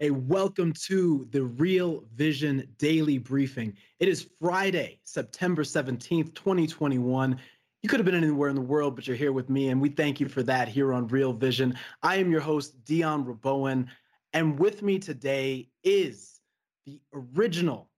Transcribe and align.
Hey, 0.00 0.10
welcome 0.12 0.72
to 0.84 1.26
the 1.32 1.42
Real 1.42 2.04
Vision 2.14 2.68
Daily 2.78 3.18
Briefing. 3.18 3.76
It 3.98 4.08
is 4.08 4.28
Friday, 4.38 5.00
September 5.02 5.64
17th, 5.64 6.36
2021. 6.36 7.36
You 7.82 7.88
could 7.88 7.98
have 7.98 8.06
been 8.06 8.14
anywhere 8.14 8.48
in 8.48 8.54
the 8.54 8.60
world, 8.60 8.94
but 8.94 9.08
you're 9.08 9.16
here 9.16 9.32
with 9.32 9.50
me, 9.50 9.70
and 9.70 9.80
we 9.80 9.88
thank 9.88 10.20
you 10.20 10.28
for 10.28 10.44
that 10.44 10.68
here 10.68 10.92
on 10.92 11.08
Real 11.08 11.32
Vision. 11.32 11.76
I 12.00 12.14
am 12.14 12.30
your 12.30 12.40
host, 12.40 12.84
Dion 12.84 13.24
Rabouin, 13.24 13.88
and 14.32 14.56
with 14.56 14.82
me 14.82 15.00
today 15.00 15.68
is 15.82 16.38
the 16.86 17.00
original 17.12 17.90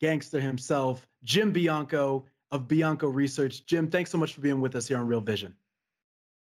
gangster 0.00 0.40
himself, 0.40 1.06
Jim 1.22 1.52
Bianco 1.52 2.26
of 2.50 2.66
Bianco 2.66 3.06
Research. 3.06 3.64
Jim, 3.66 3.88
thanks 3.88 4.10
so 4.10 4.18
much 4.18 4.34
for 4.34 4.40
being 4.40 4.60
with 4.60 4.74
us 4.74 4.88
here 4.88 4.98
on 4.98 5.06
Real 5.06 5.20
Vision. 5.20 5.54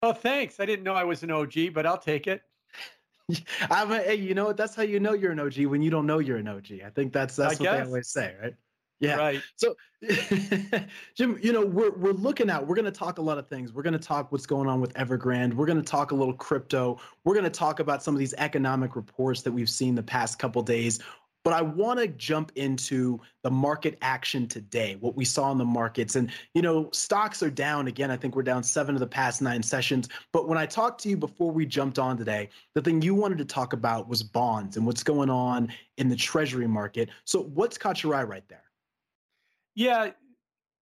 Oh, 0.03 0.13
thanks. 0.13 0.59
I 0.59 0.67
didn't 0.67 0.83
know 0.83 0.93
I 0.93 1.05
was 1.05 1.23
an 1.23 1.31
OG, 1.31 1.73
but 1.73 1.87
I'll 1.87 1.97
take 1.97 2.27
it. 2.27 2.43
I'm 3.69 3.91
a, 3.91 3.99
hey, 3.99 4.15
you 4.15 4.33
know 4.33 4.45
what? 4.45 4.57
That's 4.57 4.75
how 4.75 4.83
you 4.83 4.99
know 4.99 5.13
you're 5.13 5.31
an 5.31 5.39
OG 5.39 5.65
when 5.65 5.81
you 5.81 5.89
don't 5.89 6.05
know 6.05 6.19
you're 6.19 6.37
an 6.37 6.47
OG. 6.47 6.81
I 6.85 6.89
think 6.89 7.13
that's 7.13 7.35
that's 7.35 7.55
I 7.55 7.55
what 7.55 7.59
guess. 7.63 7.79
they 7.79 7.85
always 7.85 8.09
say, 8.09 8.35
right? 8.41 8.53
Yeah. 9.01 9.15
Right. 9.15 9.41
So, 9.55 9.75
Jim, 11.15 11.39
you 11.41 11.51
know, 11.51 11.65
we're 11.65 11.89
we're 11.91 12.13
looking 12.13 12.51
at. 12.51 12.65
We're 12.65 12.75
going 12.75 12.85
to 12.85 12.91
talk 12.91 13.17
a 13.17 13.21
lot 13.21 13.39
of 13.39 13.47
things. 13.47 13.73
We're 13.73 13.81
going 13.81 13.93
to 13.93 13.99
talk 13.99 14.31
what's 14.31 14.45
going 14.45 14.69
on 14.69 14.79
with 14.79 14.93
Evergrande. 14.93 15.55
We're 15.55 15.65
going 15.65 15.81
to 15.81 15.83
talk 15.83 16.11
a 16.11 16.15
little 16.15 16.35
crypto. 16.35 16.99
We're 17.23 17.33
going 17.33 17.43
to 17.43 17.49
talk 17.49 17.79
about 17.79 18.03
some 18.03 18.13
of 18.13 18.19
these 18.19 18.35
economic 18.37 18.95
reports 18.95 19.41
that 19.41 19.51
we've 19.51 19.69
seen 19.69 19.95
the 19.95 20.03
past 20.03 20.37
couple 20.37 20.61
days. 20.61 20.99
But 21.43 21.53
I 21.53 21.61
want 21.61 21.99
to 21.99 22.07
jump 22.07 22.51
into 22.55 23.19
the 23.43 23.49
market 23.49 23.97
action 24.01 24.47
today, 24.47 24.97
what 24.99 25.15
we 25.15 25.25
saw 25.25 25.51
in 25.51 25.57
the 25.57 25.65
markets. 25.65 26.15
And, 26.15 26.31
you 26.53 26.61
know, 26.61 26.89
stocks 26.91 27.41
are 27.41 27.49
down 27.49 27.87
again. 27.87 28.11
I 28.11 28.17
think 28.17 28.35
we're 28.35 28.43
down 28.43 28.63
seven 28.63 28.95
of 28.95 28.99
the 28.99 29.07
past 29.07 29.41
nine 29.41 29.63
sessions. 29.63 30.07
But 30.33 30.47
when 30.47 30.57
I 30.57 30.67
talked 30.67 31.01
to 31.01 31.09
you 31.09 31.17
before 31.17 31.51
we 31.51 31.65
jumped 31.65 31.97
on 31.97 32.17
today, 32.17 32.49
the 32.75 32.81
thing 32.81 33.01
you 33.01 33.15
wanted 33.15 33.39
to 33.39 33.45
talk 33.45 33.73
about 33.73 34.07
was 34.07 34.21
bonds 34.21 34.77
and 34.77 34.85
what's 34.85 35.03
going 35.03 35.29
on 35.29 35.71
in 35.97 36.09
the 36.09 36.15
treasury 36.15 36.67
market. 36.67 37.09
So, 37.25 37.41
what's 37.41 37.77
caught 37.77 38.03
your 38.03 38.13
eye 38.13 38.23
right 38.23 38.47
there? 38.47 38.63
Yeah, 39.73 40.11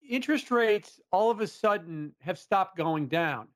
interest 0.08 0.50
rates 0.50 1.00
all 1.10 1.30
of 1.30 1.40
a 1.40 1.46
sudden 1.46 2.14
have 2.20 2.38
stopped 2.38 2.76
going 2.76 3.08
down. 3.08 3.48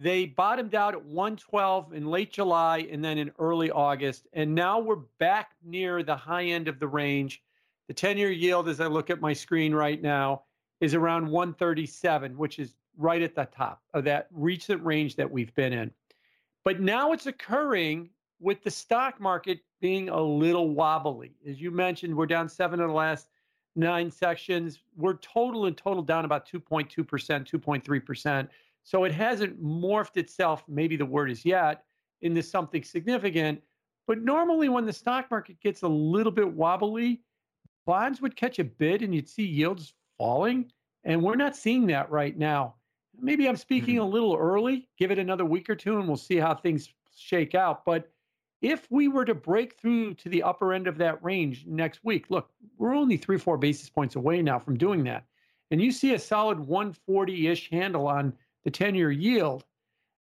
They 0.00 0.26
bottomed 0.26 0.74
out 0.74 0.94
at 0.94 1.04
112 1.04 1.92
in 1.92 2.06
late 2.06 2.32
July 2.32 2.86
and 2.90 3.04
then 3.04 3.18
in 3.18 3.32
early 3.38 3.70
August. 3.70 4.28
And 4.32 4.54
now 4.54 4.78
we're 4.78 5.02
back 5.18 5.52
near 5.64 6.02
the 6.02 6.14
high 6.14 6.44
end 6.44 6.68
of 6.68 6.78
the 6.78 6.86
range. 6.86 7.42
The 7.88 7.94
10 7.94 8.16
year 8.16 8.30
yield, 8.30 8.68
as 8.68 8.80
I 8.80 8.86
look 8.86 9.10
at 9.10 9.20
my 9.20 9.32
screen 9.32 9.74
right 9.74 10.00
now, 10.00 10.42
is 10.80 10.94
around 10.94 11.26
137, 11.26 12.36
which 12.36 12.60
is 12.60 12.74
right 12.96 13.22
at 13.22 13.34
the 13.34 13.46
top 13.46 13.82
of 13.92 14.04
that 14.04 14.28
recent 14.30 14.84
range 14.84 15.16
that 15.16 15.30
we've 15.30 15.54
been 15.54 15.72
in. 15.72 15.90
But 16.64 16.80
now 16.80 17.12
it's 17.12 17.26
occurring 17.26 18.10
with 18.40 18.62
the 18.62 18.70
stock 18.70 19.20
market 19.20 19.60
being 19.80 20.08
a 20.10 20.20
little 20.20 20.70
wobbly. 20.70 21.32
As 21.48 21.60
you 21.60 21.70
mentioned, 21.70 22.16
we're 22.16 22.26
down 22.26 22.48
seven 22.48 22.80
of 22.80 22.88
the 22.88 22.94
last 22.94 23.28
nine 23.74 24.10
sections. 24.10 24.80
We're 24.96 25.16
total 25.16 25.66
and 25.66 25.76
total 25.76 26.02
down 26.02 26.24
about 26.24 26.48
2.2%, 26.48 27.04
2.3%. 27.04 28.48
So 28.84 29.04
it 29.04 29.12
hasn't 29.12 29.62
morphed 29.62 30.16
itself, 30.16 30.64
maybe 30.68 30.96
the 30.96 31.06
word 31.06 31.30
is 31.30 31.44
yet, 31.44 31.84
into 32.22 32.42
something 32.42 32.82
significant. 32.82 33.62
But 34.06 34.22
normally, 34.22 34.70
when 34.70 34.86
the 34.86 34.92
stock 34.92 35.30
market 35.30 35.60
gets 35.60 35.82
a 35.82 35.88
little 35.88 36.32
bit 36.32 36.50
wobbly, 36.50 37.20
bonds 37.86 38.20
would 38.22 38.36
catch 38.36 38.58
a 38.58 38.64
bid 38.64 39.02
and 39.02 39.14
you'd 39.14 39.28
see 39.28 39.44
yields 39.44 39.94
falling. 40.16 40.70
And 41.04 41.22
we're 41.22 41.36
not 41.36 41.56
seeing 41.56 41.86
that 41.88 42.10
right 42.10 42.36
now. 42.36 42.74
Maybe 43.20 43.48
I'm 43.48 43.56
speaking 43.56 43.96
mm-hmm. 43.96 44.04
a 44.04 44.08
little 44.08 44.36
early. 44.36 44.88
Give 44.98 45.10
it 45.10 45.18
another 45.18 45.44
week 45.44 45.68
or 45.68 45.74
two 45.74 45.98
and 45.98 46.06
we'll 46.06 46.16
see 46.16 46.36
how 46.36 46.54
things 46.54 46.92
shake 47.16 47.54
out. 47.54 47.84
But 47.84 48.10
if 48.60 48.90
we 48.90 49.08
were 49.08 49.24
to 49.24 49.34
break 49.34 49.78
through 49.78 50.14
to 50.14 50.28
the 50.28 50.42
upper 50.42 50.72
end 50.72 50.86
of 50.86 50.98
that 50.98 51.22
range 51.22 51.64
next 51.66 52.00
week, 52.04 52.26
look, 52.28 52.50
we're 52.76 52.94
only 52.94 53.16
three, 53.16 53.38
four 53.38 53.56
basis 53.56 53.88
points 53.88 54.16
away 54.16 54.42
now 54.42 54.58
from 54.58 54.76
doing 54.76 55.04
that. 55.04 55.24
And 55.70 55.80
you 55.80 55.92
see 55.92 56.14
a 56.14 56.18
solid 56.18 56.58
140 56.58 57.48
ish 57.48 57.70
handle 57.70 58.08
on 58.08 58.32
the 58.64 58.70
10 58.70 58.94
year 58.94 59.10
yield, 59.10 59.64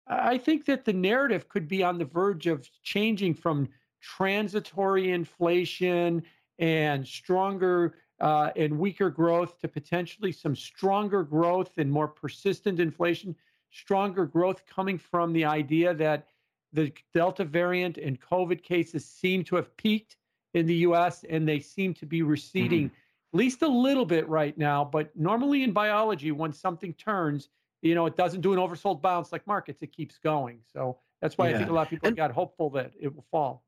I 0.07 0.37
think 0.37 0.65
that 0.65 0.85
the 0.85 0.93
narrative 0.93 1.47
could 1.47 1.67
be 1.67 1.83
on 1.83 1.97
the 1.97 2.05
verge 2.05 2.47
of 2.47 2.69
changing 2.83 3.35
from 3.35 3.69
transitory 4.01 5.11
inflation 5.11 6.23
and 6.59 7.07
stronger 7.07 7.95
uh, 8.19 8.51
and 8.55 8.77
weaker 8.77 9.09
growth 9.09 9.59
to 9.59 9.67
potentially 9.67 10.31
some 10.31 10.55
stronger 10.55 11.23
growth 11.23 11.77
and 11.77 11.91
more 11.91 12.07
persistent 12.07 12.79
inflation, 12.79 13.35
stronger 13.71 14.25
growth 14.25 14.65
coming 14.65 14.97
from 14.97 15.33
the 15.33 15.45
idea 15.45 15.93
that 15.93 16.27
the 16.73 16.91
Delta 17.13 17.45
variant 17.45 17.97
and 17.97 18.19
COVID 18.19 18.63
cases 18.63 19.05
seem 19.05 19.43
to 19.45 19.55
have 19.55 19.75
peaked 19.77 20.17
in 20.53 20.65
the 20.65 20.75
US 20.75 21.23
and 21.29 21.47
they 21.47 21.59
seem 21.59 21.93
to 21.95 22.05
be 22.05 22.21
receding 22.21 22.85
mm-hmm. 22.85 23.35
at 23.35 23.37
least 23.37 23.61
a 23.61 23.67
little 23.67 24.05
bit 24.05 24.27
right 24.27 24.57
now. 24.57 24.83
But 24.83 25.15
normally 25.15 25.63
in 25.63 25.71
biology, 25.71 26.31
when 26.31 26.51
something 26.53 26.93
turns, 26.93 27.49
you 27.83 27.95
know, 27.95 28.05
it 28.05 28.15
doesn't 28.15 28.41
do 28.41 28.53
an 28.53 28.59
oversold 28.59 29.01
bounce 29.01 29.31
like 29.31 29.45
markets, 29.45 29.81
it 29.81 29.91
keeps 29.91 30.17
going. 30.17 30.59
So 30.71 30.97
that's 31.21 31.37
why 31.37 31.49
yeah. 31.49 31.55
I 31.55 31.57
think 31.59 31.69
a 31.69 31.73
lot 31.73 31.83
of 31.83 31.89
people 31.89 32.07
and, 32.07 32.17
got 32.17 32.31
hopeful 32.31 32.69
that 32.71 32.91
it 32.99 33.13
will 33.13 33.25
fall. 33.29 33.63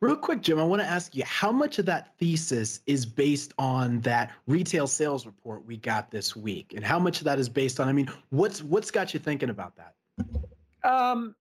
Real 0.00 0.16
quick, 0.16 0.40
Jim, 0.40 0.58
I 0.58 0.64
want 0.64 0.82
to 0.82 0.88
ask 0.88 1.14
you 1.14 1.22
how 1.24 1.52
much 1.52 1.78
of 1.78 1.86
that 1.86 2.16
thesis 2.18 2.80
is 2.86 3.06
based 3.06 3.52
on 3.58 4.00
that 4.00 4.32
retail 4.48 4.88
sales 4.88 5.26
report 5.26 5.64
we 5.64 5.76
got 5.76 6.10
this 6.10 6.34
week, 6.34 6.72
and 6.74 6.84
how 6.84 6.98
much 6.98 7.18
of 7.18 7.24
that 7.24 7.38
is 7.38 7.48
based 7.48 7.78
on? 7.78 7.88
I 7.88 7.92
mean, 7.92 8.10
what's 8.30 8.64
what's 8.64 8.90
got 8.90 9.14
you 9.14 9.20
thinking 9.20 9.50
about 9.50 9.74
that? 9.76 9.94
Um, 10.82 11.36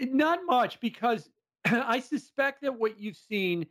not 0.00 0.40
much, 0.44 0.80
because 0.80 1.30
I 1.66 2.00
suspect 2.00 2.62
that 2.62 2.76
what 2.76 2.98
you've 2.98 3.16
seen 3.16 3.64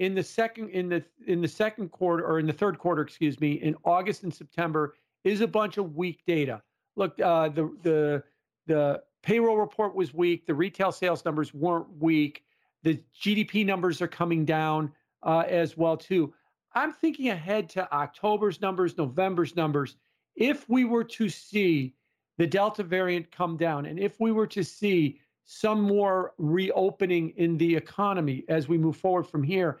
in 0.00 0.16
the 0.16 0.24
second 0.24 0.70
in 0.70 0.88
the 0.88 1.04
in 1.28 1.40
the 1.40 1.46
second 1.46 1.90
quarter 1.92 2.26
or 2.26 2.40
in 2.40 2.46
the 2.46 2.52
third 2.52 2.78
quarter, 2.78 3.02
excuse 3.02 3.38
me, 3.38 3.52
in 3.52 3.76
August 3.84 4.24
and 4.24 4.34
September 4.34 4.94
is 5.24 5.40
a 5.40 5.46
bunch 5.46 5.78
of 5.78 5.94
weak 5.94 6.22
data. 6.26 6.62
Look, 6.96 7.18
uh, 7.20 7.48
the 7.48 7.74
the 7.82 8.24
the 8.66 9.02
payroll 9.22 9.56
report 9.56 9.94
was 9.94 10.12
weak. 10.12 10.46
The 10.46 10.54
retail 10.54 10.92
sales 10.92 11.24
numbers 11.24 11.54
weren't 11.54 11.86
weak. 11.98 12.44
The 12.82 13.00
GDP 13.20 13.64
numbers 13.64 14.02
are 14.02 14.08
coming 14.08 14.44
down 14.44 14.92
uh, 15.22 15.44
as 15.48 15.76
well 15.76 15.96
too. 15.96 16.34
I'm 16.74 16.92
thinking 16.92 17.28
ahead 17.28 17.68
to 17.70 17.92
October's 17.92 18.60
numbers, 18.60 18.96
November's 18.96 19.54
numbers. 19.54 19.96
If 20.34 20.68
we 20.68 20.84
were 20.84 21.04
to 21.04 21.28
see 21.28 21.94
the 22.38 22.46
Delta 22.46 22.82
variant 22.82 23.30
come 23.30 23.56
down, 23.56 23.86
and 23.86 23.98
if 23.98 24.18
we 24.18 24.32
were 24.32 24.46
to 24.48 24.64
see 24.64 25.20
some 25.44 25.82
more 25.82 26.32
reopening 26.38 27.30
in 27.36 27.58
the 27.58 27.76
economy 27.76 28.44
as 28.48 28.68
we 28.68 28.78
move 28.78 28.96
forward 28.96 29.24
from 29.24 29.42
here, 29.42 29.80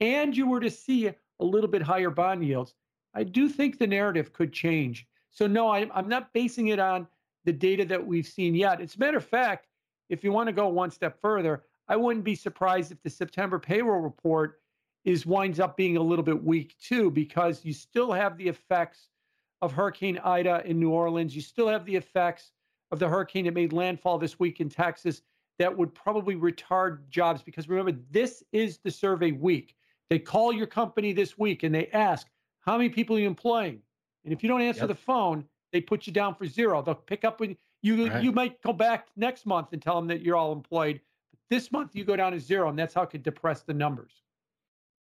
and 0.00 0.36
you 0.36 0.46
were 0.46 0.60
to 0.60 0.70
see 0.70 1.08
a 1.08 1.44
little 1.44 1.68
bit 1.68 1.82
higher 1.82 2.10
bond 2.10 2.44
yields, 2.44 2.74
I 3.14 3.24
do 3.24 3.48
think 3.48 3.78
the 3.78 3.86
narrative 3.86 4.32
could 4.32 4.52
change. 4.52 5.06
So, 5.30 5.46
no, 5.46 5.68
I, 5.68 5.88
I'm 5.94 6.08
not 6.08 6.32
basing 6.32 6.68
it 6.68 6.78
on 6.78 7.06
the 7.44 7.52
data 7.52 7.84
that 7.86 8.04
we've 8.04 8.26
seen 8.26 8.54
yet. 8.54 8.80
As 8.80 8.96
a 8.96 8.98
matter 8.98 9.18
of 9.18 9.24
fact, 9.24 9.66
if 10.08 10.24
you 10.24 10.32
want 10.32 10.48
to 10.48 10.52
go 10.52 10.68
one 10.68 10.90
step 10.90 11.20
further, 11.20 11.64
I 11.88 11.96
wouldn't 11.96 12.24
be 12.24 12.34
surprised 12.34 12.92
if 12.92 13.02
the 13.02 13.10
September 13.10 13.58
payroll 13.58 14.00
report 14.00 14.60
is 15.04 15.24
winds 15.24 15.60
up 15.60 15.76
being 15.76 15.96
a 15.96 16.02
little 16.02 16.24
bit 16.24 16.42
weak 16.42 16.76
too, 16.78 17.10
because 17.10 17.64
you 17.64 17.72
still 17.72 18.12
have 18.12 18.36
the 18.36 18.48
effects 18.48 19.08
of 19.62 19.72
Hurricane 19.72 20.18
Ida 20.18 20.62
in 20.64 20.78
New 20.78 20.90
Orleans. 20.90 21.34
You 21.34 21.42
still 21.42 21.68
have 21.68 21.84
the 21.84 21.96
effects 21.96 22.52
of 22.90 22.98
the 22.98 23.08
hurricane 23.08 23.44
that 23.44 23.54
made 23.54 23.72
landfall 23.72 24.18
this 24.18 24.38
week 24.38 24.60
in 24.60 24.68
Texas 24.68 25.22
that 25.58 25.76
would 25.76 25.94
probably 25.94 26.34
retard 26.34 27.08
jobs. 27.08 27.42
Because 27.42 27.68
remember, 27.68 27.98
this 28.10 28.42
is 28.52 28.78
the 28.78 28.90
survey 28.90 29.32
week. 29.32 29.74
They 30.08 30.18
call 30.18 30.52
your 30.52 30.66
company 30.66 31.12
this 31.12 31.38
week 31.38 31.62
and 31.62 31.74
they 31.74 31.88
ask, 31.88 32.26
how 32.60 32.76
many 32.76 32.88
people 32.88 33.16
are 33.16 33.20
you 33.20 33.26
employing? 33.26 33.80
And 34.24 34.32
if 34.32 34.42
you 34.42 34.48
don't 34.48 34.60
answer 34.60 34.80
yep. 34.80 34.88
the 34.88 34.94
phone, 34.94 35.44
they 35.72 35.80
put 35.80 36.06
you 36.06 36.12
down 36.12 36.34
for 36.34 36.46
zero. 36.46 36.82
They'll 36.82 36.94
pick 36.94 37.24
up 37.24 37.40
with 37.40 37.56
you. 37.82 38.08
Right. 38.08 38.22
You 38.22 38.32
might 38.32 38.60
go 38.62 38.72
back 38.72 39.08
next 39.16 39.46
month 39.46 39.68
and 39.72 39.80
tell 39.80 39.96
them 39.96 40.06
that 40.08 40.20
you're 40.20 40.36
all 40.36 40.52
employed. 40.52 41.00
But 41.30 41.40
this 41.48 41.72
month 41.72 41.94
you 41.94 42.04
go 42.04 42.16
down 42.16 42.32
to 42.32 42.40
zero, 42.40 42.68
and 42.68 42.78
that's 42.78 42.94
how 42.94 43.02
it 43.02 43.10
could 43.10 43.22
depress 43.22 43.62
the 43.62 43.74
numbers. 43.74 44.12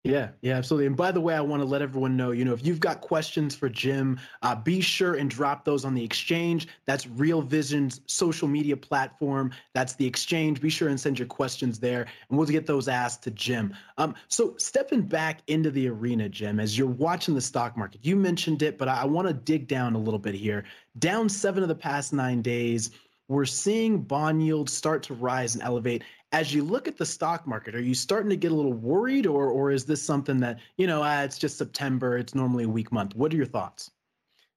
Yeah, 0.08 0.30
yeah, 0.42 0.56
absolutely. 0.56 0.88
And 0.88 0.96
by 0.96 1.12
the 1.12 1.20
way, 1.20 1.36
I 1.36 1.42
want 1.42 1.62
to 1.62 1.68
let 1.68 1.82
everyone 1.82 2.16
know, 2.16 2.32
you 2.32 2.46
know, 2.46 2.54
if 2.54 2.66
you've 2.66 2.80
got 2.80 3.02
questions 3.02 3.56
for 3.56 3.68
Jim, 3.68 4.18
uh, 4.42 4.56
be 4.56 4.80
sure 4.80 5.16
and 5.16 5.30
drop 5.30 5.66
those 5.66 5.84
on 5.84 5.94
the 5.94 6.04
exchange. 6.04 6.70
That's 6.86 7.06
Real 7.08 7.42
Vision's 7.42 8.00
social 8.06 8.48
media 8.48 8.78
platform. 8.78 9.52
That's 9.74 9.96
the 9.96 10.06
exchange. 10.06 10.62
Be 10.62 10.70
sure 10.70 10.88
and 10.88 10.98
send 10.98 11.20
your 11.20 11.28
questions 11.28 11.78
there, 11.78 12.08
and 12.30 12.38
we'll 12.38 12.48
get 12.48 12.66
those 12.66 12.88
asked 12.88 13.22
to 13.24 13.32
Jim. 13.32 13.76
Um, 13.98 14.16
so 14.30 14.56
stepping 14.58 15.02
back 15.02 15.42
into 15.48 15.72
the 15.72 15.90
arena, 15.90 16.30
Jim, 16.30 16.62
as 16.62 16.78
you're 16.78 16.88
watching 16.88 17.36
the 17.36 17.42
stock 17.42 17.76
market, 17.76 18.00
you 18.06 18.16
mentioned 18.16 18.62
it, 18.62 18.78
but 18.78 18.88
I, 18.88 19.02
I 19.02 19.06
want 19.06 19.28
to 19.28 19.34
dig 19.34 19.68
down 19.68 19.94
a 19.94 20.00
little 20.00 20.20
bit 20.20 20.36
here. 20.36 20.64
Down 21.00 21.28
seven 21.28 21.64
of 21.64 21.70
the 21.70 21.76
past 21.76 22.14
nine 22.14 22.42
days. 22.42 22.92
We're 23.30 23.44
seeing 23.44 24.04
bond 24.04 24.42
yields 24.46 24.72
start 24.72 25.04
to 25.04 25.14
rise 25.14 25.54
and 25.54 25.62
elevate 25.62 26.04
as 26.32 26.54
you 26.54 26.64
look 26.64 26.88
at 26.88 26.98
the 26.98 27.06
stock 27.06 27.48
market, 27.48 27.74
are 27.76 27.82
you 27.82 27.96
starting 27.96 28.30
to 28.30 28.36
get 28.36 28.52
a 28.52 28.56
little 28.56 28.74
worried, 28.74 29.26
or 29.26 29.48
or 29.48 29.72
is 29.72 29.86
this 29.86 30.04
something 30.04 30.38
that 30.40 30.60
you 30.78 30.88
know 30.88 31.02
ah, 31.04 31.24
it's 31.24 31.38
just 31.38 31.58
September? 31.58 32.18
It's 32.18 32.36
normally 32.36 32.66
a 32.66 32.70
weak 32.70 32.92
month. 32.92 33.16
What 33.16 33.34
are 33.34 33.38
your 33.38 33.46
thoughts? 33.46 33.92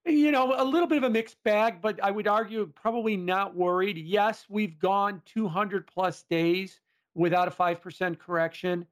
You 0.07 0.33
know, 0.33 0.55
a 0.57 0.65
little 0.65 0.89
bit 0.89 0.99
of 0.99 1.05
a 1.05 1.11
mixed 1.11 1.43
bag, 1.45 1.81
but 1.83 2.03
I 2.03 2.11
would 2.11 2.27
argue 2.27 2.67
probably 2.75 3.17
not 3.17 3.55
worried. 3.55 3.99
Yes, 3.99 4.47
we've 4.49 4.79
gone 4.79 5.23
200 5.27 5.87
plus 5.87 6.23
days 6.23 6.81
without 7.15 7.49
a 7.49 7.51
5% 7.51 8.19
correction. 8.19 8.87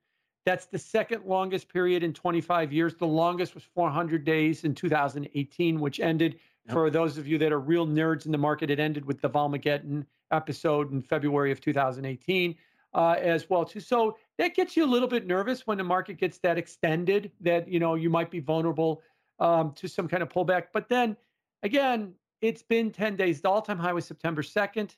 That's 0.44 0.66
the 0.66 0.78
second 0.78 1.24
longest 1.24 1.68
period 1.68 2.02
in 2.02 2.12
25 2.12 2.72
years. 2.72 2.94
The 2.94 3.06
longest 3.06 3.54
was 3.54 3.64
400 3.64 4.22
days 4.22 4.64
in 4.64 4.74
2018, 4.74 5.80
which 5.80 5.98
ended, 5.98 6.38
yep. 6.66 6.74
for 6.74 6.90
those 6.90 7.16
of 7.16 7.26
you 7.26 7.38
that 7.38 7.52
are 7.52 7.60
real 7.60 7.86
nerds 7.86 8.26
in 8.26 8.32
the 8.32 8.38
market, 8.38 8.70
it 8.70 8.78
ended 8.78 9.04
with 9.04 9.20
the 9.22 9.30
Volmageddon 9.30 10.04
episode 10.30 10.92
in 10.92 11.00
February 11.00 11.50
of 11.50 11.60
2018 11.60 12.54
uh, 12.94 13.16
as 13.20 13.48
well 13.50 13.64
too. 13.64 13.80
So 13.80 14.16
that 14.38 14.54
gets 14.54 14.76
you 14.76 14.84
a 14.84 14.86
little 14.86 15.08
bit 15.08 15.26
nervous 15.26 15.66
when 15.66 15.78
the 15.78 15.84
market 15.84 16.18
gets 16.18 16.38
that 16.38 16.58
extended 16.58 17.30
that 17.40 17.68
you 17.68 17.78
know 17.78 17.94
you 17.94 18.10
might 18.10 18.30
be 18.30 18.40
vulnerable 18.40 19.02
um, 19.38 19.72
to 19.74 19.88
some 19.88 20.08
kind 20.08 20.22
of 20.22 20.28
pullback. 20.28 20.66
But 20.72 20.88
then 20.88 21.16
again, 21.62 22.14
it's 22.40 22.62
been 22.62 22.90
10 22.90 23.16
days. 23.16 23.40
The 23.40 23.48
all-time 23.48 23.78
high 23.78 23.92
was 23.92 24.04
September 24.04 24.42
2nd. 24.42 24.96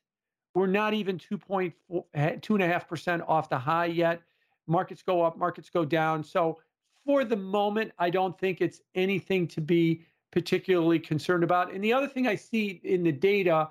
We're 0.54 0.66
not 0.66 0.94
even 0.94 1.18
2.4, 1.18 2.04
eh, 2.14 2.36
two 2.42 2.54
and 2.54 2.62
a 2.62 2.66
half 2.66 2.88
percent 2.88 3.22
off 3.26 3.48
the 3.48 3.58
high 3.58 3.86
yet. 3.86 4.20
Markets 4.66 5.02
go 5.02 5.22
up, 5.22 5.38
markets 5.38 5.70
go 5.70 5.84
down. 5.84 6.24
So 6.24 6.58
for 7.06 7.24
the 7.24 7.36
moment, 7.36 7.92
I 7.98 8.10
don't 8.10 8.38
think 8.38 8.60
it's 8.60 8.80
anything 8.94 9.46
to 9.48 9.60
be 9.60 10.04
particularly 10.32 10.98
concerned 10.98 11.44
about. 11.44 11.72
And 11.72 11.82
the 11.82 11.92
other 11.92 12.08
thing 12.08 12.26
I 12.26 12.34
see 12.34 12.80
in 12.84 13.02
the 13.02 13.12
data 13.12 13.68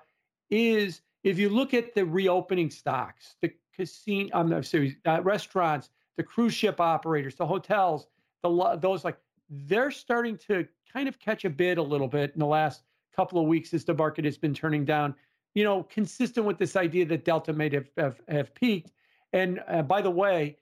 is 0.50 1.02
if 1.24 1.38
you 1.38 1.50
look 1.50 1.74
at 1.74 1.94
the 1.94 2.06
reopening 2.06 2.70
stocks, 2.70 3.36
the 3.42 3.52
casino, 3.80 4.30
I'm 4.34 4.52
um, 4.52 4.64
sorry, 4.64 4.98
uh, 5.06 5.22
restaurants, 5.22 5.90
the 6.18 6.24
cruise 6.24 6.54
ship 6.54 6.82
operators, 6.82 7.36
the 7.36 7.46
hotels, 7.46 8.08
the 8.44 8.78
those 8.82 9.06
like 9.06 9.18
they're 9.50 9.92
starting 9.92 10.38
to 10.50 10.68
kind 10.92 11.08
of 11.08 11.18
catch 11.20 11.46
a 11.46 11.50
bid 11.50 11.78
a 11.78 11.82
little 11.82 12.08
bit 12.08 12.32
in 12.34 12.40
the 12.40 12.46
last 12.46 12.84
couple 13.16 13.42
of 13.42 13.48
weeks 13.48 13.74
as 13.74 13.86
the 13.86 13.94
market 13.94 14.26
has 14.26 14.38
been 14.38 14.54
turning 14.54 14.84
down. 14.86 15.16
You 15.56 15.64
know, 15.64 15.84
consistent 15.84 16.46
with 16.46 16.58
this 16.58 16.76
idea 16.76 17.06
that 17.06 17.24
Delta 17.26 17.54
may 17.54 17.70
have 17.70 17.90
have, 17.98 18.22
have 18.28 18.54
peaked. 18.54 18.92
And 19.32 19.62
uh, 19.68 19.84
by 19.84 20.02
the 20.02 20.12
way, 20.12 20.58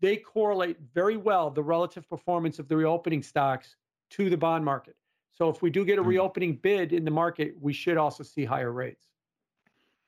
they 0.00 0.16
correlate 0.16 0.76
very 0.94 1.16
well 1.16 1.50
the 1.50 1.62
relative 1.62 2.08
performance 2.08 2.58
of 2.58 2.68
the 2.68 2.76
reopening 2.76 3.22
stocks 3.22 3.76
to 4.10 4.30
the 4.30 4.36
bond 4.36 4.64
market. 4.64 4.96
So 5.32 5.48
if 5.48 5.62
we 5.62 5.70
do 5.70 5.84
get 5.84 5.98
a 5.98 6.02
mm. 6.02 6.06
reopening 6.06 6.56
bid 6.56 6.92
in 6.92 7.04
the 7.04 7.10
market, 7.10 7.54
we 7.60 7.72
should 7.72 7.96
also 7.96 8.22
see 8.22 8.44
higher 8.44 8.70
rates. 8.70 9.11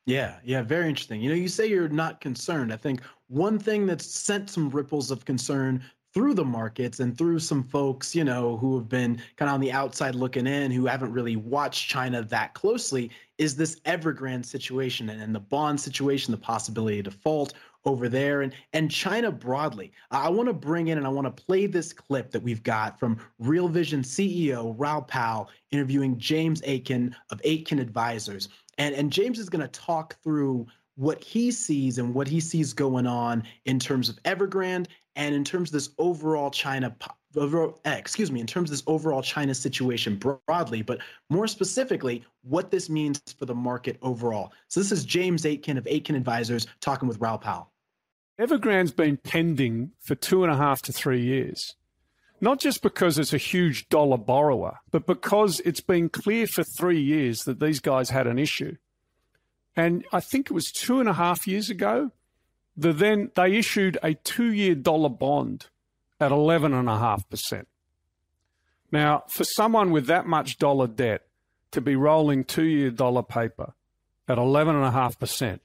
Yeah, 0.06 0.36
yeah, 0.44 0.62
very 0.62 0.88
interesting. 0.88 1.22
You 1.22 1.30
know, 1.30 1.34
you 1.34 1.48
say 1.48 1.66
you're 1.66 1.88
not 1.88 2.20
concerned. 2.20 2.72
I 2.72 2.76
think 2.76 3.00
one 3.28 3.58
thing 3.58 3.86
that's 3.86 4.04
sent 4.04 4.50
some 4.50 4.68
ripples 4.68 5.10
of 5.10 5.24
concern 5.24 5.82
through 6.12 6.34
the 6.34 6.44
markets 6.44 7.00
and 7.00 7.18
through 7.18 7.40
some 7.40 7.62
folks, 7.62 8.14
you 8.14 8.22
know, 8.22 8.56
who 8.58 8.76
have 8.76 8.88
been 8.88 9.20
kind 9.36 9.48
of 9.48 9.54
on 9.54 9.60
the 9.60 9.72
outside 9.72 10.14
looking 10.14 10.46
in, 10.46 10.70
who 10.70 10.86
haven't 10.86 11.12
really 11.12 11.36
watched 11.36 11.88
China 11.88 12.22
that 12.22 12.54
closely, 12.54 13.10
is 13.38 13.56
this 13.56 13.80
Evergrande 13.80 14.46
situation 14.46 15.08
and, 15.10 15.20
and 15.20 15.34
the 15.34 15.40
bond 15.40 15.80
situation, 15.80 16.30
the 16.30 16.38
possibility 16.38 17.00
of 17.00 17.06
default 17.06 17.54
over 17.86 18.08
there, 18.08 18.42
and 18.42 18.54
and 18.72 18.90
China 18.90 19.30
broadly. 19.30 19.92
I 20.10 20.28
want 20.28 20.48
to 20.48 20.54
bring 20.54 20.88
in 20.88 20.98
and 20.98 21.06
I 21.06 21.10
want 21.10 21.26
to 21.34 21.44
play 21.44 21.66
this 21.66 21.92
clip 21.92 22.30
that 22.30 22.42
we've 22.42 22.62
got 22.62 22.98
from 22.98 23.18
Real 23.38 23.68
Vision 23.68 24.02
CEO 24.02 24.74
Raoul 24.78 25.02
Pal 25.02 25.50
interviewing 25.70 26.16
James 26.18 26.62
Aitken 26.64 27.14
of 27.30 27.40
Aitken 27.44 27.80
Advisors. 27.80 28.48
And 28.78 28.94
and 28.94 29.12
James 29.12 29.38
is 29.38 29.48
going 29.48 29.62
to 29.62 29.68
talk 29.68 30.16
through 30.22 30.66
what 30.96 31.22
he 31.22 31.50
sees 31.50 31.98
and 31.98 32.14
what 32.14 32.28
he 32.28 32.40
sees 32.40 32.72
going 32.72 33.06
on 33.06 33.42
in 33.64 33.78
terms 33.78 34.08
of 34.08 34.22
Evergrande 34.22 34.86
and 35.16 35.34
in 35.34 35.44
terms 35.44 35.70
of 35.70 35.72
this 35.72 35.90
overall 35.98 36.50
China 36.50 36.94
eh, 37.36 37.94
excuse 37.94 38.30
me, 38.30 38.40
in 38.40 38.46
terms 38.46 38.70
of 38.70 38.76
this 38.76 38.84
overall 38.86 39.22
China 39.22 39.54
situation 39.54 40.16
broadly, 40.16 40.82
but 40.82 40.98
more 41.30 41.46
specifically, 41.46 42.24
what 42.42 42.70
this 42.70 42.88
means 42.88 43.20
for 43.36 43.46
the 43.46 43.54
market 43.54 43.96
overall. 44.02 44.52
So 44.68 44.80
this 44.80 44.92
is 44.92 45.04
James 45.04 45.44
Aitken 45.44 45.76
of 45.76 45.86
Aitken 45.86 46.14
Advisors 46.14 46.66
talking 46.80 47.08
with 47.08 47.20
Raoul 47.20 47.38
Pal. 47.38 47.70
Evergrande's 48.40 48.92
been 48.92 49.16
pending 49.16 49.92
for 50.00 50.14
two 50.16 50.42
and 50.42 50.52
a 50.52 50.56
half 50.56 50.82
to 50.82 50.92
three 50.92 51.20
years 51.20 51.76
not 52.44 52.60
just 52.60 52.82
because 52.82 53.18
it's 53.18 53.32
a 53.32 53.38
huge 53.38 53.88
dollar 53.88 54.18
borrower, 54.18 54.78
but 54.90 55.06
because 55.06 55.60
it's 55.60 55.80
been 55.80 56.10
clear 56.10 56.46
for 56.46 56.62
three 56.62 57.00
years 57.00 57.40
that 57.44 57.58
these 57.58 57.80
guys 57.80 58.10
had 58.10 58.26
an 58.26 58.38
issue. 58.38 58.76
And 59.74 60.04
I 60.12 60.20
think 60.20 60.50
it 60.50 60.52
was 60.52 60.70
two 60.70 61.00
and 61.00 61.08
a 61.08 61.14
half 61.14 61.46
years 61.46 61.70
ago, 61.70 62.12
the 62.76 62.92
then 62.92 63.30
they 63.34 63.56
issued 63.56 63.96
a 64.02 64.12
two-year 64.12 64.74
dollar 64.74 65.08
bond 65.08 65.68
at 66.20 66.32
eleven 66.32 66.74
and 66.74 66.86
a 66.88 66.98
half 66.98 67.26
percent. 67.30 67.66
Now, 68.92 69.24
for 69.28 69.44
someone 69.44 69.90
with 69.90 70.06
that 70.06 70.26
much 70.26 70.58
dollar 70.58 70.86
debt 70.86 71.22
to 71.72 71.80
be 71.80 71.96
rolling 71.96 72.44
two-year 72.44 72.90
dollar 72.90 73.22
paper 73.22 73.72
at 74.28 74.36
eleven 74.36 74.76
and 74.76 74.84
a 74.84 74.90
half 74.90 75.18
percent, 75.18 75.62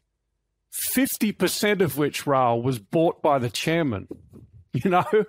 fifty 0.71 1.33
percent 1.33 1.81
of 1.81 1.97
which 1.97 2.25
Raoul 2.25 2.61
was 2.61 2.79
bought 2.79 3.21
by 3.21 3.37
the 3.37 3.49
chairman, 3.49 4.07
you 4.73 4.89
know, 4.89 5.25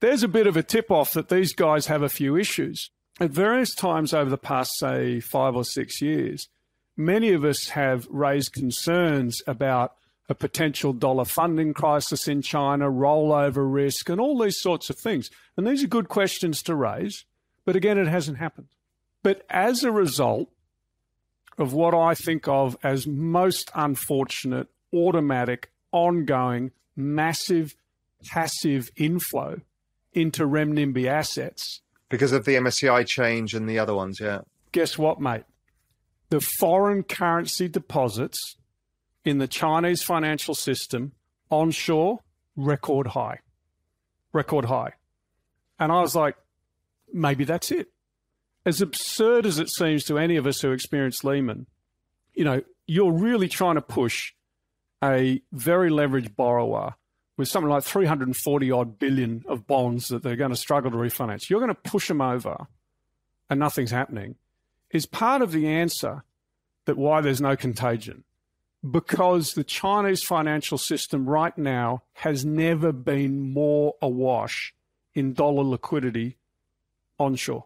there's 0.00 0.22
a 0.22 0.28
bit 0.28 0.46
of 0.46 0.56
a 0.56 0.62
tip 0.62 0.90
off 0.90 1.12
that 1.12 1.28
these 1.28 1.54
guys 1.54 1.86
have 1.86 2.02
a 2.02 2.08
few 2.08 2.36
issues. 2.36 2.90
At 3.18 3.30
various 3.30 3.74
times 3.74 4.12
over 4.12 4.28
the 4.28 4.36
past, 4.36 4.76
say, 4.78 5.20
five 5.20 5.56
or 5.56 5.64
six 5.64 6.02
years, 6.02 6.48
many 6.96 7.32
of 7.32 7.44
us 7.44 7.68
have 7.70 8.06
raised 8.10 8.52
concerns 8.52 9.40
about 9.46 9.94
a 10.28 10.34
potential 10.34 10.92
dollar 10.92 11.24
funding 11.24 11.72
crisis 11.72 12.28
in 12.28 12.42
China, 12.42 12.90
rollover 12.90 13.72
risk, 13.72 14.08
and 14.08 14.20
all 14.20 14.38
these 14.38 14.60
sorts 14.60 14.90
of 14.90 14.98
things. 14.98 15.30
And 15.56 15.66
these 15.66 15.82
are 15.82 15.88
good 15.88 16.08
questions 16.08 16.62
to 16.64 16.74
raise, 16.74 17.24
but 17.64 17.76
again, 17.76 17.96
it 17.96 18.08
hasn't 18.08 18.38
happened. 18.38 18.68
But 19.22 19.46
as 19.48 19.82
a 19.82 19.92
result 19.92 20.50
of 21.58 21.72
what 21.72 21.94
I 21.94 22.14
think 22.14 22.46
of 22.48 22.76
as 22.82 23.06
most 23.06 23.70
unfortunate, 23.74 24.68
automatic, 24.92 25.70
ongoing, 25.90 26.72
massive, 26.96 27.74
passive 28.26 28.90
inflow 28.96 29.60
into 30.16 30.44
renminbi 30.44 31.06
assets. 31.06 31.82
Because 32.08 32.32
of 32.32 32.44
the 32.44 32.54
MSCI 32.54 33.06
change 33.06 33.54
and 33.54 33.68
the 33.68 33.78
other 33.78 33.94
ones, 33.94 34.18
yeah. 34.18 34.40
Guess 34.72 34.96
what, 34.96 35.20
mate? 35.20 35.44
The 36.30 36.40
foreign 36.40 37.02
currency 37.02 37.68
deposits 37.68 38.56
in 39.24 39.38
the 39.38 39.46
Chinese 39.46 40.02
financial 40.02 40.54
system 40.54 41.12
onshore, 41.50 42.20
record 42.56 43.08
high. 43.08 43.40
Record 44.32 44.64
high. 44.64 44.94
And 45.78 45.92
I 45.92 46.00
was 46.00 46.16
like, 46.16 46.36
maybe 47.12 47.44
that's 47.44 47.70
it. 47.70 47.88
As 48.64 48.80
absurd 48.80 49.46
as 49.46 49.58
it 49.58 49.68
seems 49.68 50.04
to 50.04 50.18
any 50.18 50.36
of 50.36 50.46
us 50.46 50.60
who 50.60 50.72
experienced 50.72 51.24
Lehman, 51.24 51.66
you 52.34 52.44
know, 52.44 52.62
you're 52.86 53.12
really 53.12 53.48
trying 53.48 53.74
to 53.76 53.82
push 53.82 54.32
a 55.02 55.42
very 55.52 55.90
leveraged 55.90 56.34
borrower 56.34 56.94
with 57.36 57.48
something 57.48 57.70
like 57.70 57.82
340 57.82 58.70
odd 58.70 58.98
billion 58.98 59.44
of 59.46 59.66
bonds 59.66 60.08
that 60.08 60.22
they're 60.22 60.36
going 60.36 60.50
to 60.50 60.56
struggle 60.56 60.90
to 60.90 60.96
refinance, 60.96 61.50
you're 61.50 61.60
going 61.60 61.74
to 61.74 61.90
push 61.90 62.08
them 62.08 62.20
over 62.20 62.66
and 63.50 63.60
nothing's 63.60 63.90
happening, 63.90 64.36
is 64.90 65.06
part 65.06 65.42
of 65.42 65.52
the 65.52 65.66
answer 65.66 66.24
that 66.86 66.96
why 66.96 67.20
there's 67.20 67.40
no 67.40 67.56
contagion. 67.56 68.24
Because 68.88 69.54
the 69.54 69.64
Chinese 69.64 70.22
financial 70.22 70.78
system 70.78 71.28
right 71.28 71.56
now 71.56 72.02
has 72.12 72.44
never 72.44 72.92
been 72.92 73.52
more 73.52 73.94
awash 74.00 74.74
in 75.14 75.32
dollar 75.32 75.64
liquidity 75.64 76.36
onshore. 77.18 77.64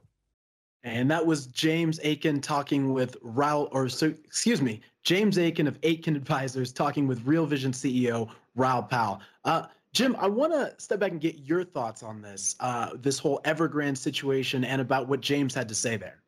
And 0.82 1.10
that 1.10 1.26
was 1.26 1.46
James 1.46 2.00
Aitken 2.02 2.40
talking 2.40 2.94
with 2.94 3.16
Raoul, 3.20 3.68
or 3.72 3.88
so, 3.90 4.06
excuse 4.24 4.62
me, 4.62 4.80
James 5.02 5.36
Aitken 5.36 5.66
of 5.66 5.78
Aitken 5.82 6.16
Advisors 6.16 6.72
talking 6.72 7.06
with 7.06 7.26
Real 7.26 7.44
Vision 7.44 7.72
CEO 7.72 8.30
Raoul 8.56 8.82
Pal. 8.82 9.20
Uh, 9.44 9.66
Jim, 9.92 10.14
I 10.18 10.28
want 10.28 10.52
to 10.52 10.72
step 10.78 11.00
back 11.00 11.10
and 11.10 11.20
get 11.20 11.38
your 11.38 11.64
thoughts 11.64 12.02
on 12.02 12.22
this, 12.22 12.54
uh, 12.60 12.90
this 12.94 13.18
whole 13.18 13.40
Evergrande 13.44 13.98
situation, 13.98 14.64
and 14.64 14.80
about 14.80 15.08
what 15.08 15.20
James 15.20 15.54
had 15.54 15.68
to 15.68 15.74
say 15.74 15.96
there. 15.96 16.22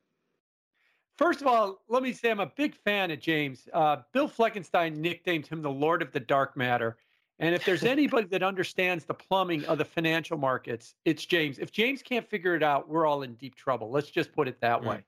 First 1.17 1.41
of 1.41 1.47
all, 1.47 1.83
let 1.89 2.03
me 2.03 2.13
say 2.13 2.31
I'm 2.31 2.41
a 2.41 2.47
big 2.47 2.75
fan 2.75 3.11
of 3.11 3.21
James. 3.21 3.69
Uh, 3.73 3.99
Bill 4.13 4.29
Fleckenstein 4.29 4.97
nicknamed 4.97 5.47
him 5.47 5.63
the 5.63 5.71
Lord 5.71 6.03
of 6.03 6.11
the 6.11 6.19
Dark 6.19 6.57
Matter, 6.57 6.97
And 7.39 7.55
if 7.55 7.65
there's 7.65 7.85
anybody 7.85 8.27
that 8.29 8.43
understands 8.43 9.05
the 9.05 9.15
plumbing 9.15 9.65
of 9.67 9.79
the 9.79 9.85
financial 9.85 10.39
markets, 10.39 10.95
it's 11.05 11.25
James. 11.25 11.59
If 11.59 11.71
James 11.71 12.03
can't 12.03 12.29
figure 12.29 12.57
it 12.57 12.63
out, 12.63 12.89
we're 12.89 13.07
all 13.07 13.23
in 13.23 13.35
deep 13.35 13.55
trouble. 13.55 13.91
Let's 13.91 14.11
just 14.11 14.33
put 14.33 14.49
it 14.49 14.61
that 14.61 14.83
way. 14.83 15.05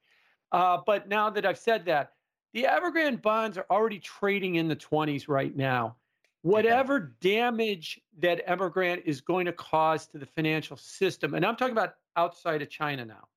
Uh, 0.53 0.79
but 0.87 1.09
now 1.09 1.31
that 1.31 1.45
I've 1.45 1.59
said 1.59 1.85
that, 1.87 2.13
the 2.53 2.65
Evergrande 2.65 3.21
bonds 3.21 3.59
are 3.59 3.67
already 3.69 3.99
trading 3.99 4.55
in 4.55 4.69
the 4.69 4.77
20s 4.77 5.27
right 5.27 5.57
now. 5.57 5.97
Whatever 6.45 7.15
damage 7.23 7.99
that 8.19 8.47
Evergrande 8.47 9.03
is 9.07 9.23
going 9.23 9.47
to 9.47 9.53
cause 9.53 10.07
to 10.09 10.19
the 10.19 10.27
financial 10.27 10.77
system, 10.77 11.33
and 11.33 11.43
I'm 11.43 11.57
talking 11.57 11.73
about 11.73 11.95
outside 12.17 12.61
of 12.61 12.69
China 12.69 13.07
now, 13.07 13.29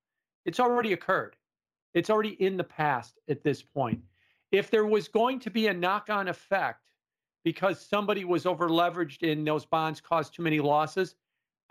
it's 0.44 0.60
already 0.60 0.92
occurred. 0.92 1.38
It's 1.94 2.10
already 2.10 2.36
in 2.42 2.58
the 2.58 2.66
past 2.66 3.18
at 3.30 3.46
this 3.46 3.62
point. 3.62 4.02
If 4.52 4.70
there 4.70 4.86
was 4.86 5.08
going 5.08 5.40
to 5.40 5.50
be 5.50 5.68
a 5.68 5.74
knock 5.74 6.10
on 6.10 6.28
effect 6.28 6.82
because 7.46 7.80
somebody 7.80 8.26
was 8.26 8.46
over 8.46 8.68
leveraged 8.68 9.32
and 9.32 9.48
those 9.48 9.66
bonds 9.66 10.02
caused 10.02 10.34
too 10.34 10.44
many 10.44 10.60
losses, 10.60 11.16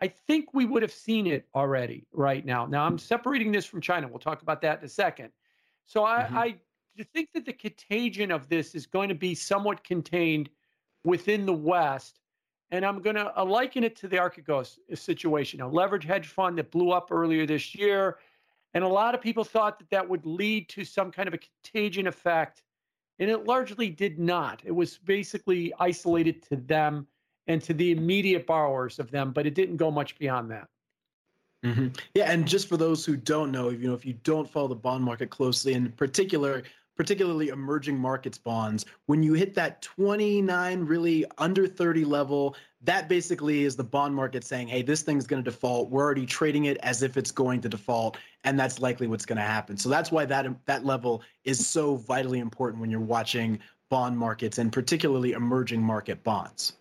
I 0.00 0.08
think 0.08 0.54
we 0.54 0.64
would 0.64 0.80
have 0.80 0.90
seen 0.90 1.26
it 1.26 1.46
already 1.54 2.06
right 2.14 2.46
now. 2.46 2.64
Now, 2.64 2.86
I'm 2.86 2.96
separating 2.96 3.52
this 3.52 3.66
from 3.66 3.82
China. 3.82 4.08
We'll 4.08 4.20
talk 4.20 4.40
about 4.40 4.62
that 4.62 4.78
in 4.78 4.86
a 4.86 4.88
second. 4.88 5.32
So 5.84 6.02
I, 6.02 6.22
mm-hmm. 6.22 6.36
I 6.38 6.56
think 7.12 7.28
that 7.34 7.44
the 7.44 7.52
contagion 7.52 8.30
of 8.30 8.48
this 8.48 8.74
is 8.74 8.86
going 8.86 9.10
to 9.10 9.14
be 9.14 9.34
somewhat 9.34 9.84
contained 9.84 10.48
within 11.06 11.46
the 11.46 11.52
West. 11.52 12.20
And 12.72 12.84
I'm 12.84 13.00
going 13.00 13.16
to 13.16 13.32
liken 13.44 13.84
it 13.84 13.94
to 13.96 14.08
the 14.08 14.16
Archegos 14.16 14.78
situation, 14.92 15.60
a 15.60 15.68
leverage 15.68 16.04
hedge 16.04 16.26
fund 16.26 16.58
that 16.58 16.72
blew 16.72 16.90
up 16.90 17.08
earlier 17.12 17.46
this 17.46 17.74
year. 17.74 18.18
And 18.74 18.82
a 18.82 18.88
lot 18.88 19.14
of 19.14 19.20
people 19.20 19.44
thought 19.44 19.78
that 19.78 19.88
that 19.90 20.06
would 20.06 20.26
lead 20.26 20.68
to 20.70 20.84
some 20.84 21.12
kind 21.12 21.28
of 21.28 21.34
a 21.34 21.38
contagion 21.38 22.08
effect. 22.08 22.64
And 23.20 23.30
it 23.30 23.46
largely 23.46 23.88
did 23.88 24.18
not. 24.18 24.60
It 24.64 24.72
was 24.72 24.98
basically 24.98 25.72
isolated 25.78 26.42
to 26.48 26.56
them 26.56 27.06
and 27.46 27.62
to 27.62 27.72
the 27.72 27.92
immediate 27.92 28.46
borrowers 28.46 28.98
of 28.98 29.12
them, 29.12 29.30
but 29.30 29.46
it 29.46 29.54
didn't 29.54 29.76
go 29.76 29.90
much 29.92 30.18
beyond 30.18 30.50
that. 30.50 30.68
Mm-hmm. 31.64 31.88
Yeah, 32.14 32.30
and 32.30 32.46
just 32.46 32.68
for 32.68 32.76
those 32.76 33.06
who 33.06 33.16
don't 33.16 33.52
know, 33.52 33.70
you 33.70 33.86
know, 33.86 33.94
if 33.94 34.04
you 34.04 34.14
don't 34.24 34.50
follow 34.50 34.68
the 34.68 34.74
bond 34.74 35.04
market 35.04 35.30
closely, 35.30 35.72
in 35.72 35.92
particular, 35.92 36.64
particularly 36.96 37.48
emerging 37.48 37.98
markets 37.98 38.38
bonds, 38.38 38.84
when 39.06 39.22
you 39.22 39.34
hit 39.34 39.54
that 39.54 39.82
29, 39.82 40.80
really 40.84 41.24
under 41.38 41.66
30 41.66 42.04
level, 42.04 42.56
that 42.82 43.08
basically 43.08 43.64
is 43.64 43.76
the 43.76 43.84
bond 43.84 44.14
market 44.14 44.44
saying, 44.44 44.68
hey, 44.68 44.82
this 44.82 45.02
thing's 45.02 45.26
going 45.26 45.42
to 45.42 45.50
default. 45.50 45.90
We're 45.90 46.02
already 46.02 46.26
trading 46.26 46.66
it 46.66 46.78
as 46.78 47.02
if 47.02 47.16
it's 47.16 47.30
going 47.30 47.60
to 47.62 47.68
default, 47.68 48.16
and 48.44 48.58
that's 48.58 48.80
likely 48.80 49.06
what's 49.06 49.26
going 49.26 49.36
to 49.36 49.42
happen. 49.42 49.76
So 49.76 49.88
that's 49.88 50.10
why 50.10 50.24
that 50.26 50.46
that 50.66 50.84
level 50.84 51.22
is 51.44 51.66
so 51.66 51.96
vitally 51.96 52.38
important 52.38 52.80
when 52.80 52.90
you're 52.90 53.00
watching 53.00 53.58
bond 53.88 54.18
markets 54.18 54.58
and 54.58 54.72
particularly 54.72 55.32
emerging 55.32 55.82
market 55.82 56.22
bonds. 56.24 56.74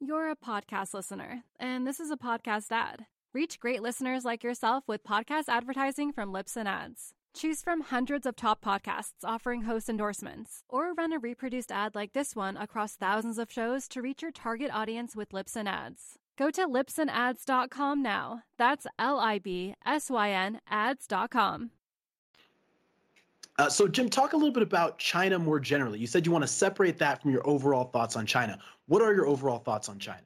You're 0.00 0.30
a 0.30 0.36
podcast 0.36 0.94
listener, 0.94 1.42
and 1.60 1.86
this 1.86 2.00
is 2.00 2.10
a 2.10 2.16
podcast 2.16 2.66
ad. 2.70 3.06
Reach 3.32 3.60
great 3.60 3.82
listeners 3.82 4.24
like 4.24 4.42
yourself 4.44 4.84
with 4.86 5.04
podcast 5.04 5.44
advertising 5.48 6.12
from 6.12 6.32
Libsyn 6.32 6.66
Ads. 6.66 7.14
Choose 7.34 7.62
from 7.62 7.80
hundreds 7.80 8.26
of 8.26 8.36
top 8.36 8.62
podcasts 8.62 9.24
offering 9.24 9.62
host 9.62 9.88
endorsements, 9.88 10.64
or 10.68 10.92
run 10.92 11.12
a 11.12 11.18
reproduced 11.18 11.72
ad 11.72 11.94
like 11.94 12.12
this 12.12 12.36
one 12.36 12.56
across 12.56 12.94
thousands 12.94 13.38
of 13.38 13.50
shows 13.50 13.88
to 13.88 14.02
reach 14.02 14.20
your 14.22 14.30
target 14.30 14.70
audience 14.72 15.16
with 15.16 15.30
Libsyn 15.30 15.66
Ads. 15.66 16.18
Go 16.36 16.50
to 16.50 16.66
libsynads.com 16.66 18.02
now. 18.02 18.42
That's 18.58 18.86
L 18.98 19.18
I 19.18 19.38
B 19.38 19.74
S 19.84 20.10
Y 20.10 20.30
N 20.30 20.60
ads.com. 20.68 21.70
Uh, 23.58 23.68
so, 23.68 23.86
Jim, 23.86 24.08
talk 24.08 24.32
a 24.32 24.36
little 24.36 24.52
bit 24.52 24.62
about 24.62 24.98
China 24.98 25.38
more 25.38 25.60
generally. 25.60 25.98
You 25.98 26.06
said 26.06 26.24
you 26.24 26.32
want 26.32 26.42
to 26.42 26.48
separate 26.48 26.98
that 26.98 27.20
from 27.20 27.30
your 27.30 27.46
overall 27.46 27.84
thoughts 27.84 28.16
on 28.16 28.24
China. 28.26 28.58
What 28.86 29.02
are 29.02 29.14
your 29.14 29.26
overall 29.26 29.58
thoughts 29.58 29.88
on 29.88 29.98
China? 29.98 30.22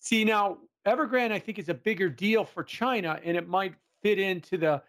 See, 0.00 0.24
now 0.24 0.58
Evergrande, 0.84 1.32
I 1.32 1.38
think, 1.38 1.58
is 1.58 1.68
a 1.68 1.74
bigger 1.74 2.08
deal 2.08 2.44
for 2.44 2.62
China, 2.62 3.20
and 3.24 3.36
it 3.36 3.48
might 3.48 3.74
fit 4.02 4.18
into 4.18 4.58
the 4.58 4.82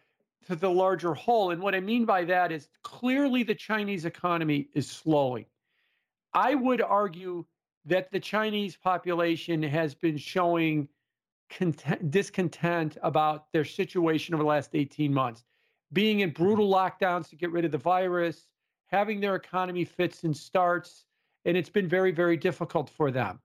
to 0.45 0.55
the 0.55 0.69
larger 0.69 1.13
whole. 1.13 1.51
And 1.51 1.61
what 1.61 1.75
I 1.75 1.79
mean 1.79 2.05
by 2.05 2.23
that 2.25 2.51
is 2.51 2.69
clearly 2.83 3.43
the 3.43 3.55
Chinese 3.55 4.05
economy 4.05 4.69
is 4.73 4.89
slowing. 4.89 5.45
I 6.33 6.55
would 6.55 6.81
argue 6.81 7.45
that 7.85 8.11
the 8.11 8.19
Chinese 8.19 8.75
population 8.75 9.63
has 9.63 9.95
been 9.95 10.17
showing 10.17 10.87
content, 11.49 12.11
discontent 12.11 12.97
about 13.01 13.51
their 13.51 13.65
situation 13.65 14.33
over 14.35 14.43
the 14.43 14.49
last 14.49 14.71
18 14.73 15.13
months 15.13 15.43
being 15.93 16.19
in 16.21 16.31
brutal 16.31 16.69
lockdowns 16.69 17.29
to 17.29 17.35
get 17.35 17.51
rid 17.51 17.65
of 17.65 17.71
the 17.71 17.77
virus, 17.77 18.47
having 18.87 19.19
their 19.19 19.35
economy 19.35 19.85
fits 19.85 20.23
and 20.23 20.35
starts, 20.35 21.05
and 21.45 21.55
it's 21.55 21.69
been 21.69 21.87
very, 21.87 22.11
very 22.11 22.37
difficult 22.37 22.89
for 22.89 23.11
them. 23.11 23.39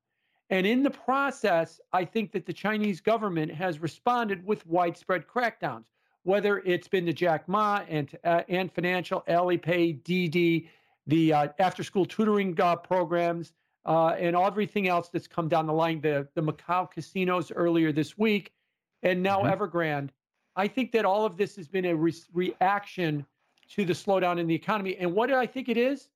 And 0.50 0.66
in 0.66 0.82
the 0.82 0.90
process, 0.90 1.80
I 1.92 2.04
think 2.04 2.32
that 2.32 2.46
the 2.46 2.52
Chinese 2.52 3.00
government 3.00 3.52
has 3.52 3.80
responded 3.80 4.44
with 4.44 4.66
widespread 4.66 5.26
crackdowns, 5.26 5.86
whether 6.24 6.58
it's 6.58 6.88
been 6.88 7.04
the 7.04 7.12
Jack 7.12 7.48
Ma 7.48 7.82
and 7.88 8.16
uh, 8.24 8.42
Ant 8.48 8.72
Financial, 8.74 9.22
Alipay, 9.28 10.02
DiDi, 10.02 10.68
the 11.06 11.32
uh, 11.32 11.48
after-school 11.58 12.06
tutoring 12.06 12.58
uh, 12.60 12.76
programs, 12.76 13.52
uh, 13.84 14.08
and 14.18 14.36
everything 14.36 14.88
else 14.88 15.08
that's 15.08 15.26
come 15.26 15.48
down 15.48 15.66
the 15.66 15.72
line, 15.72 16.00
the, 16.00 16.28
the 16.34 16.42
Macau 16.42 16.90
casinos 16.90 17.50
earlier 17.50 17.92
this 17.92 18.16
week, 18.16 18.52
and 19.02 19.22
now 19.22 19.40
mm-hmm. 19.40 19.62
Evergrande. 19.62 20.10
I 20.54 20.68
think 20.68 20.92
that 20.92 21.04
all 21.04 21.24
of 21.24 21.36
this 21.36 21.56
has 21.56 21.66
been 21.66 21.86
a 21.86 21.96
re- 21.96 22.14
reaction 22.32 23.26
to 23.70 23.84
the 23.84 23.92
slowdown 23.92 24.38
in 24.38 24.46
the 24.46 24.54
economy. 24.54 24.96
And 24.98 25.12
what 25.12 25.28
do 25.28 25.34
I 25.34 25.46
think 25.46 25.68
it 25.68 25.76
is? 25.76 26.08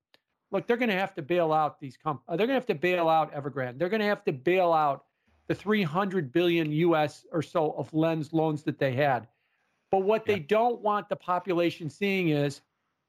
Look, 0.52 0.66
they're 0.66 0.76
going 0.76 0.90
to 0.90 0.94
have 0.94 1.14
to 1.14 1.22
bail 1.22 1.52
out 1.52 1.80
these 1.80 1.96
companies. 1.96 2.26
Uh, 2.28 2.36
they're 2.36 2.46
going 2.46 2.54
to 2.54 2.60
have 2.60 2.66
to 2.66 2.74
bail 2.74 3.08
out 3.08 3.34
Evergrande. 3.34 3.78
They're 3.78 3.88
going 3.88 4.00
to 4.00 4.06
have 4.06 4.24
to 4.24 4.32
bail 4.32 4.72
out 4.72 5.06
the 5.48 5.54
300 5.54 6.32
billion 6.32 6.70
US 6.70 7.24
or 7.32 7.42
so 7.42 7.72
of 7.72 7.92
lens 7.92 8.32
loans 8.32 8.62
that 8.64 8.78
they 8.78 8.92
had. 8.92 9.26
But 9.90 10.02
what 10.02 10.24
yeah. 10.26 10.34
they 10.34 10.40
don't 10.40 10.80
want 10.80 11.08
the 11.08 11.16
population 11.16 11.88
seeing 11.88 12.30
is 12.30 12.60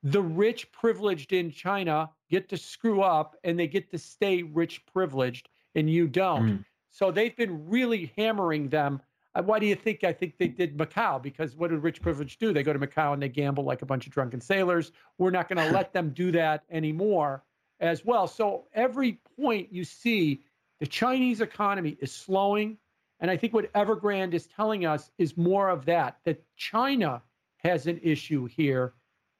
the 0.04 0.22
rich 0.22 0.72
privileged 0.72 1.34
in 1.34 1.52
China 1.52 2.10
get 2.30 2.50
to 2.50 2.58
screw 2.58 3.02
up 3.02 3.36
and 3.44 3.60
they 3.60 3.68
get 3.68 3.90
to 3.92 3.98
stay 3.98 4.44
rich 4.44 4.86
privileged 4.86 5.50
and 5.76 5.90
you 5.90 6.08
don't. 6.08 6.50
Mm. 6.50 6.66
So 6.92 7.12
they've 7.12 7.36
been 7.36 7.68
really 7.68 8.12
hammering 8.18 8.70
them 8.70 9.02
uh, 9.38 9.44
why 9.44 9.60
do 9.60 9.66
you 9.66 9.76
think 9.76 10.04
I 10.04 10.12
think 10.12 10.38
they 10.38 10.48
did 10.48 10.78
Macau? 10.78 11.22
Because 11.22 11.56
what 11.56 11.70
did 11.70 11.84
rich 11.84 12.02
privilege 12.02 12.38
do? 12.38 12.54
They 12.54 12.64
go 12.64 12.74
to 12.74 12.80
Macau 12.80 13.14
and 13.14 13.22
they 13.22 13.30
gamble 13.30 13.64
like 13.64 13.82
a 13.82 13.86
bunch 13.86 14.08
of 14.08 14.14
drunken 14.14 14.42
sailors. 14.42 14.92
We're 15.18 15.32
not 15.32 15.48
going 15.48 15.66
to 15.68 15.74
let 15.74 15.94
them 15.94 16.10
do 16.10 16.32
that 16.32 16.64
anymore 16.72 17.44
as 17.80 18.04
well. 18.04 18.28
So 18.28 18.66
every 18.74 19.20
point 19.40 19.72
you 19.72 19.84
see, 19.84 20.42
the 20.80 20.88
Chinese 20.88 21.42
economy 21.42 21.98
is 22.02 22.12
slowing. 22.12 22.78
And 23.20 23.32
I 23.32 23.38
think 23.38 23.54
what 23.54 23.72
Evergrande 23.74 24.34
is 24.34 24.48
telling 24.48 24.86
us 24.86 25.12
is 25.18 25.38
more 25.38 25.70
of 25.70 25.86
that, 25.86 26.18
that 26.26 26.44
China 26.56 27.22
has 27.58 27.88
an 27.88 28.00
issue 28.04 28.46
here, 28.46 28.94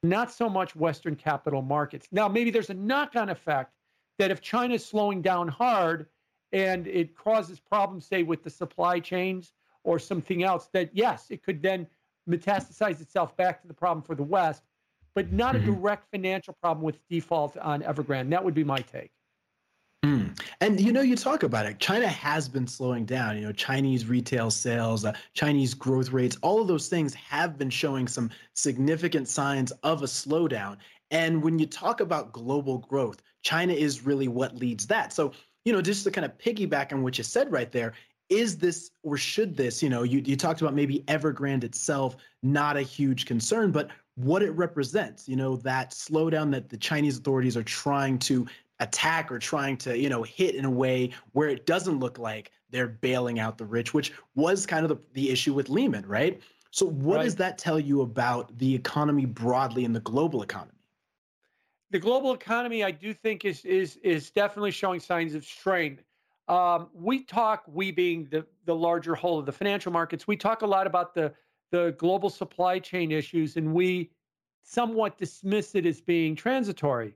not 0.04 0.32
so 0.32 0.50
much 0.50 0.76
Western 0.76 1.16
capital 1.16 1.62
markets. 1.62 2.08
Now, 2.12 2.28
maybe 2.28 2.50
there's 2.50 2.72
a 2.72 2.76
knock 2.76 3.16
on 3.16 3.30
effect 3.30 3.74
that 4.18 4.32
if 4.32 4.42
China 4.42 4.74
is 4.74 4.86
slowing 4.86 5.22
down 5.22 5.48
hard 5.48 6.08
and 6.52 6.88
it 6.88 7.16
causes 7.16 7.60
problems, 7.60 8.06
say, 8.06 8.24
with 8.24 8.44
the 8.44 8.50
supply 8.50 9.00
chains 9.00 9.54
or 9.88 9.98
something 9.98 10.44
else 10.44 10.68
that 10.74 10.90
yes 10.94 11.28
it 11.30 11.42
could 11.42 11.62
then 11.62 11.88
metastasize 12.30 13.00
itself 13.02 13.36
back 13.38 13.62
to 13.62 13.68
the 13.68 13.74
problem 13.74 14.04
for 14.04 14.14
the 14.14 14.24
west 14.24 14.64
but 15.16 15.32
not 15.32 15.56
mm-hmm. 15.56 15.72
a 15.72 15.76
direct 15.76 16.12
financial 16.12 16.54
problem 16.62 16.84
with 16.84 17.00
default 17.08 17.58
on 17.58 17.82
evergrande 17.82 18.30
that 18.30 18.44
would 18.44 18.54
be 18.54 18.66
my 18.66 18.80
take 18.80 19.12
And 20.62 20.80
you 20.80 20.92
know, 20.92 21.02
you 21.02 21.16
talk 21.16 21.44
about 21.44 21.66
it. 21.66 21.80
China 21.80 22.08
has 22.08 22.48
been 22.48 22.68
slowing 22.68 23.06
down. 23.06 23.38
You 23.38 23.46
know, 23.46 23.52
Chinese 23.52 24.06
retail 24.06 24.52
sales, 24.52 25.06
uh, 25.06 25.14
Chinese 25.34 25.74
growth 25.74 26.12
rates, 26.12 26.38
all 26.42 26.62
of 26.62 26.68
those 26.68 26.88
things 26.88 27.14
have 27.14 27.58
been 27.58 27.70
showing 27.70 28.08
some 28.08 28.30
significant 28.54 29.28
signs 29.28 29.72
of 29.84 30.04
a 30.04 30.08
slowdown. 30.08 30.78
And 31.12 31.42
when 31.42 31.58
you 31.60 31.66
talk 31.66 32.02
about 32.02 32.34
global 32.34 32.80
growth, 32.80 33.22
China 33.42 33.74
is 33.74 34.06
really 34.06 34.28
what 34.28 34.56
leads 34.56 34.88
that. 34.88 35.14
So, 35.14 35.32
you 35.66 35.74
know, 35.74 35.82
just 35.82 36.04
to 36.04 36.12
kind 36.12 36.26
of 36.26 36.38
piggyback 36.38 36.92
on 36.92 37.02
what 37.04 37.18
you 37.18 37.24
said 37.24 37.52
right 37.52 37.72
there, 37.72 37.94
is 38.30 38.58
this 38.58 38.92
or 39.04 39.18
should 39.18 39.56
this 39.56 39.82
you 39.82 39.90
know 39.90 40.04
you, 40.04 40.22
you 40.26 40.36
talked 40.36 40.62
about 40.62 40.74
maybe 40.74 41.00
evergrande 41.08 41.64
itself 41.64 42.18
not 42.44 42.76
a 42.76 42.82
huge 42.82 43.26
concern 43.26 43.72
but 43.72 43.90
what 44.16 44.44
it 44.44 44.52
represents 44.52 45.30
you 45.30 45.36
know 45.36 45.56
that 45.56 45.92
slowdown 45.92 46.52
that 46.52 46.70
the 46.70 46.78
chinese 46.78 47.18
authorities 47.18 47.56
are 47.56 47.64
trying 47.64 48.20
to 48.20 48.46
attack 48.80 49.32
or 49.32 49.40
trying 49.40 49.78
to 49.78 49.98
you 49.98 50.10
know 50.10 50.24
hit 50.24 50.56
in 50.56 50.66
a 50.66 50.70
way 50.70 51.10
where 51.32 51.50
it 51.50 51.66
doesn't 51.66 52.00
look 52.00 52.20
like 52.20 52.52
they're 52.70 52.88
bailing 52.88 53.40
out 53.40 53.58
the 53.58 53.66
rich 53.66 53.94
which 53.94 54.14
was 54.36 54.66
kind 54.66 54.86
of 54.86 54.90
the, 54.90 54.98
the 55.14 55.30
issue 55.30 55.54
with 55.54 55.70
lehman 55.70 56.06
right 56.06 56.42
so 56.72 56.86
what 56.86 57.18
right. 57.18 57.24
does 57.24 57.36
that 57.36 57.58
tell 57.58 57.80
you 57.80 58.02
about 58.02 58.56
the 58.60 58.76
economy 58.76 59.26
broadly 59.26 59.84
and 59.84 59.96
the 59.96 60.02
global 60.02 60.44
economy 60.44 60.72
the 61.90 62.00
global 62.00 62.34
economy 62.34 62.84
i 62.84 62.92
do 62.92 63.14
think 63.14 63.46
is 63.46 63.66
is 63.66 63.98
is 63.98 64.30
definitely 64.30 64.72
showing 64.72 65.00
signs 65.00 65.34
of 65.34 65.44
strain 65.44 66.00
um, 66.48 66.90
we 66.94 67.24
talk, 67.24 67.64
we 67.68 67.92
being 67.92 68.28
the, 68.32 68.46
the 68.66 68.76
larger 68.76 69.16
whole 69.16 69.40
of 69.40 69.46
the 69.46 69.52
financial 69.52 69.92
markets, 69.92 70.28
we 70.28 70.38
talk 70.38 70.62
a 70.62 70.68
lot 70.68 70.88
about 70.88 71.14
the, 71.14 71.34
the 71.72 71.94
global 71.98 72.30
supply 72.30 72.80
chain 72.80 73.12
issues 73.12 73.58
and 73.58 73.74
we 73.74 74.12
somewhat 74.64 75.18
dismiss 75.18 75.76
it 75.76 75.86
as 75.86 76.00
being 76.00 76.36
transitory. 76.36 77.16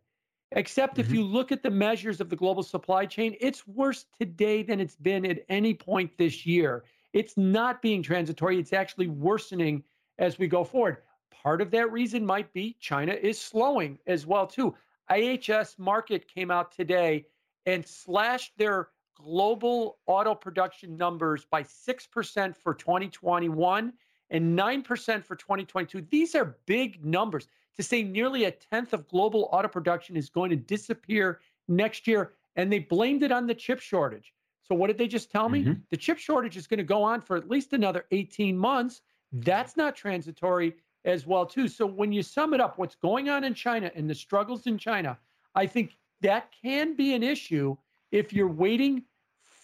Except 0.54 0.94
mm-hmm. 0.94 1.02
if 1.02 1.12
you 1.12 1.24
look 1.24 1.52
at 1.52 1.64
the 1.64 1.72
measures 1.72 2.20
of 2.20 2.30
the 2.30 2.36
global 2.36 2.64
supply 2.64 3.06
chain, 3.06 3.36
it's 3.40 3.68
worse 3.68 4.06
today 4.20 4.64
than 4.64 4.80
it's 4.80 4.96
been 4.96 5.26
at 5.26 5.46
any 5.50 5.74
point 5.74 6.18
this 6.18 6.46
year. 6.46 6.84
It's 7.14 7.38
not 7.38 7.82
being 7.82 8.04
transitory, 8.04 8.60
it's 8.60 8.74
actually 8.74 9.08
worsening 9.08 9.84
as 10.20 10.38
we 10.38 10.48
go 10.48 10.64
forward. 10.64 10.98
Part 11.32 11.62
of 11.62 11.72
that 11.72 11.92
reason 11.92 12.26
might 12.26 12.54
be 12.54 12.76
China 12.80 13.14
is 13.14 13.40
slowing 13.40 13.98
as 14.08 14.26
well 14.26 14.46
too. 14.46 14.76
IHS 15.10 15.78
Markit 15.78 16.28
came 16.28 16.52
out 16.52 16.72
today 16.72 17.26
and 17.66 17.86
slashed 17.86 18.58
their 18.58 18.90
global 19.16 19.98
auto 20.06 20.34
production 20.34 20.98
numbers 20.98 21.46
by 21.46 21.64
6% 21.64 22.56
for 22.56 22.74
2021 22.74 23.94
and 24.30 24.58
9% 24.58 25.26
for 25.26 25.36
2022. 25.36 26.02
These 26.10 26.36
are 26.36 26.58
big 26.66 27.04
numbers. 27.04 27.48
To 27.78 27.84
say 27.84 28.04
nearly 28.04 28.46
a 28.46 28.52
tenth 28.52 28.94
of 28.94 29.08
global 29.08 29.50
auto 29.52 29.68
production 29.68 30.18
is 30.18 30.30
going 30.30 30.50
to 30.50 30.56
disappear 30.56 31.40
next 31.68 32.08
year, 32.08 32.34
and 32.56 32.72
they 32.72 32.80
blamed 32.80 33.24
it 33.24 33.32
on 33.32 33.48
the 33.48 33.56
chip 33.56 33.80
shortage. 33.80 34.34
So, 34.64 34.76
what 34.76 34.88
did 34.88 34.98
they 34.98 35.08
just 35.08 35.32
tell 35.32 35.50
me? 35.50 35.62
Mm-hmm. 35.62 35.74
The 35.90 35.98
chip 35.98 36.18
shortage 36.18 36.58
is 36.58 36.68
going 36.68 36.80
to 36.80 36.84
go 36.84 37.04
on 37.04 37.22
for 37.22 37.36
at 37.38 37.50
least 37.50 37.74
another 37.74 38.06
18 38.12 38.58
months. 38.58 39.02
That's 39.32 39.78
not 39.78 39.96
transitory 39.96 40.76
as 41.06 41.26
well, 41.26 41.46
too. 41.46 41.68
So, 41.68 41.86
when 41.86 42.12
you 42.12 42.24
sum 42.24 42.54
it 42.54 42.62
up, 42.62 42.78
what's 42.78 42.96
going 42.96 43.30
on 43.30 43.44
in 43.44 43.54
China 43.54 43.92
and 43.96 44.10
the 44.10 44.16
struggles 44.16 44.68
in 44.68 44.78
China, 44.78 45.18
I 45.56 45.66
think 45.66 45.98
that 46.22 46.54
can 46.62 46.96
be 46.96 47.14
an 47.14 47.24
issue 47.24 47.76
if 48.12 48.34
you're 48.34 48.48
waiting 48.48 49.04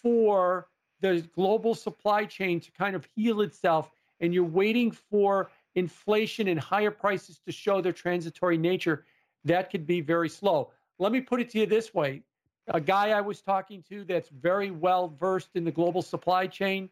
for 0.01 0.67
the 1.01 1.27
global 1.35 1.75
supply 1.75 2.25
chain 2.25 2.59
to 2.59 2.71
kind 2.71 2.95
of 2.95 3.07
heal 3.15 3.41
itself 3.41 3.91
and 4.19 4.33
you're 4.33 4.43
waiting 4.43 4.91
for 4.91 5.51
inflation 5.77 6.47
and 6.47 6.59
higher 6.59 6.91
prices 6.91 7.39
to 7.45 7.51
show 7.51 7.81
their 7.81 7.93
transitory 7.93 8.57
nature, 8.57 9.05
that 9.45 9.69
could 9.69 9.85
be 9.85 10.01
very 10.01 10.27
slow. 10.27 10.71
Let 10.97 11.11
me 11.11 11.21
put 11.21 11.39
it 11.39 11.49
to 11.51 11.59
you 11.59 11.65
this 11.67 11.93
way 11.93 12.23
a 12.69 12.81
guy 12.81 13.11
I 13.11 13.21
was 13.21 13.41
talking 13.41 13.81
to 13.83 14.03
that's 14.03 14.27
very 14.27 14.71
well 14.71 15.15
versed 15.19 15.51
in 15.55 15.63
the 15.63 15.71
global 15.71 16.01
supply 16.01 16.47
chain 16.47 16.89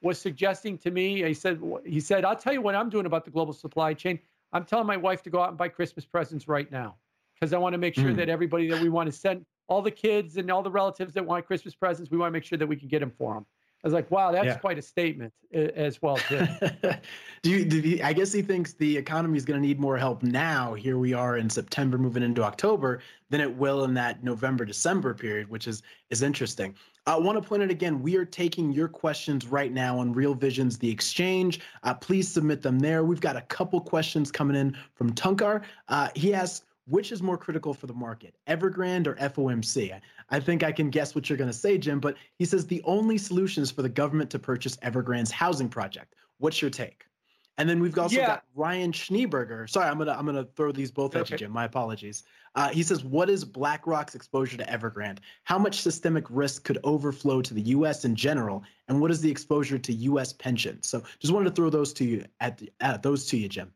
was 0.00 0.18
suggesting 0.18 0.78
to 0.78 0.90
me, 0.90 1.22
he 1.22 1.34
said, 1.34 1.60
he 1.84 2.00
said, 2.00 2.24
I'll 2.24 2.36
tell 2.36 2.52
you 2.52 2.62
what 2.62 2.74
I'm 2.74 2.88
doing 2.88 3.04
about 3.04 3.24
the 3.24 3.30
global 3.30 3.52
supply 3.52 3.92
chain. 3.92 4.18
I'm 4.52 4.64
telling 4.64 4.86
my 4.86 4.96
wife 4.96 5.22
to 5.24 5.30
go 5.30 5.42
out 5.42 5.50
and 5.50 5.58
buy 5.58 5.68
Christmas 5.68 6.06
presents 6.06 6.48
right 6.48 6.70
now 6.72 6.96
because 7.34 7.52
I 7.52 7.58
want 7.58 7.74
to 7.74 7.78
make 7.78 7.94
sure 7.94 8.10
mm. 8.10 8.16
that 8.16 8.30
everybody 8.30 8.70
that 8.70 8.80
we 8.80 8.88
want 8.88 9.06
to 9.08 9.12
send, 9.12 9.44
all 9.66 9.82
the 9.82 9.90
kids 9.90 10.38
and 10.38 10.50
all 10.50 10.62
the 10.62 10.70
relatives 10.70 11.12
that 11.14 11.26
want 11.26 11.44
Christmas 11.46 11.74
presents, 11.74 12.10
we 12.10 12.16
want 12.16 12.28
to 12.28 12.32
make 12.32 12.44
sure 12.44 12.56
that 12.56 12.66
we 12.66 12.76
can 12.76 12.88
get 12.88 13.00
them 13.00 13.12
for 13.18 13.34
them. 13.34 13.44
I 13.82 13.86
was 13.86 13.94
like, 13.94 14.10
wow, 14.10 14.32
that's 14.32 14.46
yeah. 14.46 14.58
quite 14.58 14.76
a 14.76 14.82
statement 14.82 15.32
as 15.52 16.02
well, 16.02 16.16
too. 16.28 16.46
do, 17.42 17.50
you, 17.50 17.64
do 17.64 17.78
you, 17.78 18.02
I 18.02 18.12
guess 18.12 18.32
he 18.32 18.42
thinks 18.42 18.72
the 18.72 18.96
economy 18.96 19.38
is 19.38 19.44
going 19.44 19.60
to 19.60 19.66
need 19.66 19.78
more 19.78 19.96
help 19.96 20.24
now. 20.24 20.74
Here 20.74 20.98
we 20.98 21.12
are 21.12 21.36
in 21.36 21.48
September, 21.48 21.96
moving 21.96 22.24
into 22.24 22.42
October, 22.42 23.00
than 23.30 23.40
it 23.40 23.54
will 23.54 23.84
in 23.84 23.94
that 23.94 24.24
November 24.24 24.64
December 24.64 25.14
period, 25.14 25.48
which 25.48 25.68
is 25.68 25.82
is 26.10 26.22
interesting. 26.22 26.74
I 27.06 27.16
want 27.16 27.40
to 27.40 27.48
point 27.48 27.62
out 27.62 27.70
again, 27.70 28.02
we 28.02 28.16
are 28.16 28.24
taking 28.24 28.72
your 28.72 28.88
questions 28.88 29.46
right 29.46 29.72
now 29.72 29.98
on 29.98 30.12
Real 30.12 30.34
Visions, 30.34 30.76
the 30.76 30.90
exchange. 30.90 31.60
Uh, 31.82 31.94
please 31.94 32.28
submit 32.28 32.60
them 32.60 32.78
there. 32.78 33.04
We've 33.04 33.20
got 33.20 33.36
a 33.36 33.42
couple 33.42 33.80
questions 33.80 34.30
coming 34.32 34.56
in 34.56 34.76
from 34.94 35.14
Tunkar. 35.14 35.62
Uh, 35.88 36.08
he 36.14 36.34
asks, 36.34 36.64
which 36.88 37.12
is 37.12 37.22
more 37.22 37.36
critical 37.36 37.74
for 37.74 37.86
the 37.86 37.94
market, 37.94 38.34
Evergrande 38.46 39.06
or 39.06 39.14
FOMC? 39.16 40.00
I 40.30 40.40
think 40.40 40.62
I 40.62 40.72
can 40.72 40.90
guess 40.90 41.14
what 41.14 41.28
you're 41.28 41.38
going 41.38 41.50
to 41.50 41.56
say, 41.56 41.78
Jim, 41.78 42.00
but 42.00 42.16
he 42.38 42.44
says 42.44 42.66
the 42.66 42.82
only 42.84 43.18
solution 43.18 43.62
is 43.62 43.70
for 43.70 43.82
the 43.82 43.88
government 43.88 44.30
to 44.30 44.38
purchase 44.38 44.76
Evergrande's 44.78 45.30
housing 45.30 45.68
project. 45.68 46.14
What's 46.38 46.62
your 46.62 46.70
take? 46.70 47.04
And 47.58 47.68
then 47.68 47.80
we've 47.80 47.98
also 47.98 48.16
yeah. 48.16 48.26
got 48.26 48.44
Ryan 48.54 48.92
Schneeberger. 48.92 49.68
Sorry, 49.68 49.88
I'm 49.88 49.98
gonna 49.98 50.12
I'm 50.12 50.24
gonna 50.24 50.44
throw 50.44 50.70
these 50.70 50.92
both 50.92 51.16
okay. 51.16 51.20
at 51.20 51.30
you, 51.30 51.38
Jim. 51.38 51.50
My 51.50 51.64
apologies. 51.64 52.22
Uh, 52.54 52.68
he 52.68 52.84
says, 52.84 53.04
"What 53.04 53.28
is 53.28 53.44
BlackRock's 53.44 54.14
exposure 54.14 54.56
to 54.56 54.64
Evergrande? 54.64 55.18
How 55.42 55.58
much 55.58 55.80
systemic 55.80 56.24
risk 56.30 56.62
could 56.62 56.78
overflow 56.84 57.42
to 57.42 57.52
the 57.52 57.62
U.S. 57.62 58.04
in 58.04 58.14
general, 58.14 58.62
and 58.86 59.00
what 59.00 59.10
is 59.10 59.20
the 59.20 59.30
exposure 59.30 59.76
to 59.76 59.92
U.S. 59.92 60.32
pensions?" 60.32 60.86
So, 60.86 61.02
just 61.18 61.34
wanted 61.34 61.46
to 61.46 61.54
throw 61.56 61.68
those 61.68 61.92
to 61.94 62.04
you 62.04 62.24
at, 62.38 62.62
at 62.78 63.02
those 63.02 63.26
to 63.26 63.36
you, 63.36 63.48
Jim. 63.48 63.72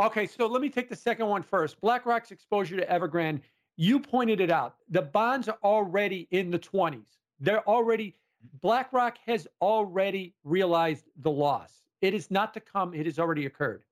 Okay, 0.00 0.28
so 0.28 0.46
let 0.46 0.62
me 0.62 0.70
take 0.70 0.88
the 0.88 0.96
second 0.96 1.26
one 1.26 1.42
first. 1.42 1.80
BlackRock's 1.80 2.30
exposure 2.30 2.76
to 2.76 2.86
Evergrande, 2.86 3.40
you 3.76 3.98
pointed 3.98 4.40
it 4.40 4.50
out. 4.50 4.76
The 4.90 5.02
bonds 5.02 5.48
are 5.48 5.58
already 5.64 6.28
in 6.30 6.52
the 6.52 6.58
20s. 6.58 7.18
They're 7.40 7.68
already, 7.68 8.14
BlackRock 8.60 9.18
has 9.26 9.48
already 9.60 10.34
realized 10.44 11.06
the 11.22 11.30
loss. 11.30 11.82
It 12.00 12.14
is 12.14 12.30
not 12.30 12.54
to 12.54 12.60
come, 12.60 12.94
it 12.94 13.06
has 13.06 13.18
already 13.18 13.46
occurred. 13.46 13.82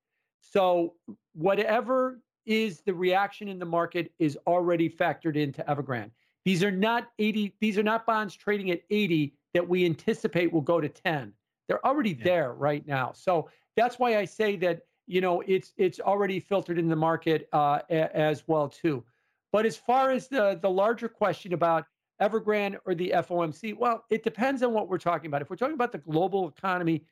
So, 0.40 0.94
whatever 1.32 2.20
is 2.44 2.82
the 2.82 2.94
reaction 2.94 3.48
in 3.48 3.58
the 3.58 3.66
market 3.66 4.12
is 4.20 4.38
already 4.46 4.88
factored 4.88 5.34
into 5.34 5.64
Evergrande. 5.64 6.12
These 6.44 6.62
are 6.62 6.70
not 6.70 7.08
80, 7.18 7.56
these 7.60 7.78
are 7.78 7.82
not 7.82 8.06
bonds 8.06 8.36
trading 8.36 8.70
at 8.70 8.82
80 8.90 9.34
that 9.54 9.68
we 9.68 9.84
anticipate 9.84 10.52
will 10.52 10.60
go 10.60 10.80
to 10.80 10.88
10. 10.88 11.32
They're 11.66 11.84
already 11.84 12.10
yeah. 12.10 12.24
there 12.24 12.52
right 12.54 12.86
now. 12.86 13.10
So, 13.12 13.50
that's 13.74 13.98
why 13.98 14.18
I 14.18 14.24
say 14.24 14.54
that 14.56 14.82
you 15.06 15.20
know 15.20 15.42
it's 15.46 15.72
it's 15.76 16.00
already 16.00 16.40
filtered 16.40 16.78
in 16.78 16.88
the 16.88 16.96
market 16.96 17.48
uh, 17.52 17.80
a, 17.90 18.16
as 18.16 18.44
well 18.46 18.68
too. 18.68 19.04
But 19.52 19.66
as 19.66 19.76
far 19.76 20.10
as 20.10 20.28
the 20.28 20.58
the 20.60 20.70
larger 20.70 21.08
question 21.08 21.52
about 21.52 21.86
Evergrande 22.20 22.78
or 22.84 22.94
the 22.94 23.12
FOMC, 23.16 23.76
well, 23.76 24.04
it 24.10 24.22
depends 24.22 24.62
on 24.62 24.72
what 24.72 24.88
we're 24.88 24.98
talking 24.98 25.28
about. 25.28 25.42
If 25.42 25.50
we're 25.50 25.56
talking 25.56 25.74
about 25.74 25.92
the 25.92 25.98
global 25.98 26.48
economy, 26.48 27.04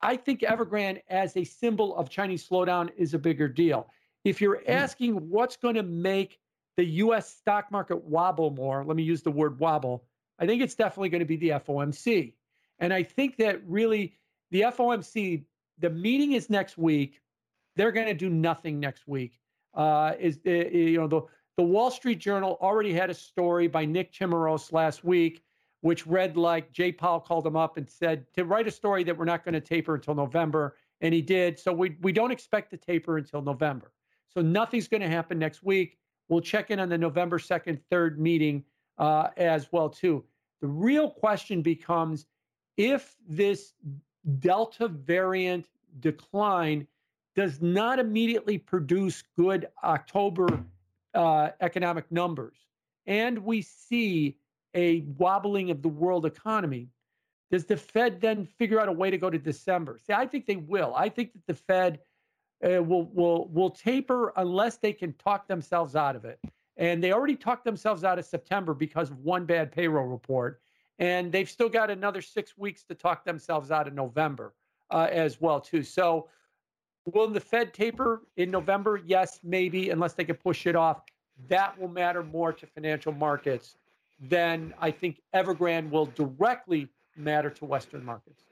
I 0.00 0.16
think 0.16 0.40
Evergrande 0.40 1.02
as 1.08 1.36
a 1.36 1.44
symbol 1.44 1.96
of 1.96 2.08
Chinese 2.10 2.46
slowdown 2.46 2.90
is 2.96 3.14
a 3.14 3.18
bigger 3.18 3.48
deal. 3.48 3.88
If 4.24 4.40
you're 4.40 4.60
hmm. 4.60 4.70
asking 4.70 5.14
what's 5.30 5.56
going 5.56 5.74
to 5.76 5.82
make 5.82 6.38
the 6.76 6.84
U.S. 6.84 7.34
stock 7.34 7.70
market 7.70 8.04
wobble 8.04 8.50
more, 8.50 8.84
let 8.84 8.96
me 8.96 9.02
use 9.02 9.22
the 9.22 9.30
word 9.30 9.58
wobble. 9.58 10.04
I 10.38 10.46
think 10.46 10.62
it's 10.62 10.74
definitely 10.74 11.08
going 11.08 11.20
to 11.20 11.26
be 11.26 11.36
the 11.36 11.50
FOMC, 11.50 12.34
and 12.78 12.92
I 12.92 13.02
think 13.02 13.36
that 13.36 13.62
really 13.66 14.16
the 14.50 14.62
FOMC. 14.62 15.44
The 15.78 15.90
meeting 15.90 16.32
is 16.32 16.48
next 16.48 16.78
week. 16.78 17.20
They're 17.76 17.92
going 17.92 18.06
to 18.06 18.14
do 18.14 18.28
nothing 18.28 18.80
next 18.80 19.06
week. 19.06 19.38
Uh, 19.74 20.14
is 20.18 20.38
uh, 20.46 20.50
you 20.50 20.98
know 20.98 21.06
the 21.06 21.22
the 21.56 21.62
Wall 21.62 21.90
Street 21.90 22.18
Journal 22.18 22.58
already 22.60 22.92
had 22.92 23.10
a 23.10 23.14
story 23.14 23.68
by 23.68 23.84
Nick 23.84 24.12
Timiraos 24.12 24.72
last 24.72 25.04
week, 25.04 25.42
which 25.82 26.06
read 26.06 26.36
like 26.36 26.72
Jay 26.72 26.92
Powell 26.92 27.20
called 27.20 27.46
him 27.46 27.56
up 27.56 27.76
and 27.76 27.88
said 27.88 28.26
to 28.34 28.44
write 28.44 28.66
a 28.66 28.70
story 28.70 29.04
that 29.04 29.16
we're 29.16 29.24
not 29.24 29.44
going 29.44 29.54
to 29.54 29.60
taper 29.60 29.94
until 29.94 30.14
November, 30.14 30.76
and 31.00 31.12
he 31.12 31.22
did. 31.22 31.58
So 31.58 31.72
we 31.72 31.96
we 32.00 32.12
don't 32.12 32.30
expect 32.30 32.70
to 32.70 32.76
taper 32.76 33.18
until 33.18 33.42
November. 33.42 33.92
So 34.28 34.40
nothing's 34.40 34.88
going 34.88 35.02
to 35.02 35.08
happen 35.08 35.38
next 35.38 35.62
week. 35.62 35.98
We'll 36.28 36.40
check 36.40 36.70
in 36.70 36.80
on 36.80 36.88
the 36.88 36.98
November 36.98 37.38
second, 37.38 37.80
third 37.90 38.18
meeting 38.18 38.64
uh, 38.98 39.28
as 39.36 39.70
well 39.72 39.88
too. 39.88 40.24
The 40.60 40.66
real 40.66 41.10
question 41.10 41.62
becomes 41.62 42.26
if 42.76 43.14
this 43.28 43.74
Delta 44.38 44.88
variant 44.88 45.66
decline 46.00 46.86
does 47.36 47.60
not 47.60 47.98
immediately 47.98 48.58
produce 48.58 49.22
good 49.36 49.68
October 49.84 50.64
uh, 51.14 51.50
economic 51.60 52.10
numbers, 52.10 52.56
and 53.06 53.38
we 53.38 53.62
see 53.62 54.38
a 54.74 55.00
wobbling 55.16 55.70
of 55.70 55.82
the 55.82 55.88
world 55.88 56.26
economy, 56.26 56.88
does 57.50 57.64
the 57.64 57.76
Fed 57.76 58.20
then 58.20 58.44
figure 58.44 58.80
out 58.80 58.88
a 58.88 58.92
way 58.92 59.10
to 59.10 59.18
go 59.18 59.30
to 59.30 59.38
December? 59.38 59.98
See, 60.04 60.12
I 60.12 60.26
think 60.26 60.46
they 60.46 60.56
will. 60.56 60.94
I 60.96 61.08
think 61.08 61.32
that 61.32 61.46
the 61.46 61.54
Fed 61.54 62.00
uh, 62.64 62.82
will 62.82 63.04
will 63.12 63.48
will 63.48 63.70
taper 63.70 64.32
unless 64.36 64.78
they 64.78 64.92
can 64.92 65.12
talk 65.14 65.46
themselves 65.46 65.94
out 65.94 66.16
of 66.16 66.24
it. 66.24 66.40
And 66.76 67.02
they 67.02 67.12
already 67.12 67.36
talked 67.36 67.64
themselves 67.64 68.04
out 68.04 68.18
of 68.18 68.24
September 68.26 68.74
because 68.74 69.10
of 69.10 69.18
one 69.20 69.46
bad 69.46 69.72
payroll 69.72 70.06
report, 70.06 70.60
and 70.98 71.32
they've 71.32 71.48
still 71.48 71.68
got 71.68 71.90
another 71.90 72.20
six 72.20 72.58
weeks 72.58 72.82
to 72.84 72.94
talk 72.94 73.24
themselves 73.24 73.70
out 73.70 73.86
of 73.86 73.94
November 73.94 74.54
uh, 74.90 75.08
as 75.10 75.40
well 75.40 75.60
too. 75.60 75.82
So 75.82 76.28
Will 77.12 77.28
the 77.28 77.40
Fed 77.40 77.72
taper 77.72 78.22
in 78.36 78.50
November? 78.50 79.00
Yes, 79.04 79.38
maybe, 79.44 79.90
unless 79.90 80.14
they 80.14 80.24
can 80.24 80.36
push 80.36 80.66
it 80.66 80.74
off. 80.74 81.02
That 81.48 81.78
will 81.78 81.88
matter 81.88 82.22
more 82.22 82.52
to 82.52 82.66
financial 82.66 83.12
markets 83.12 83.76
than 84.20 84.74
I 84.80 84.90
think 84.90 85.20
Evergrande 85.34 85.90
will 85.90 86.06
directly 86.06 86.88
matter 87.16 87.50
to 87.50 87.64
Western 87.64 88.04
markets. 88.04 88.42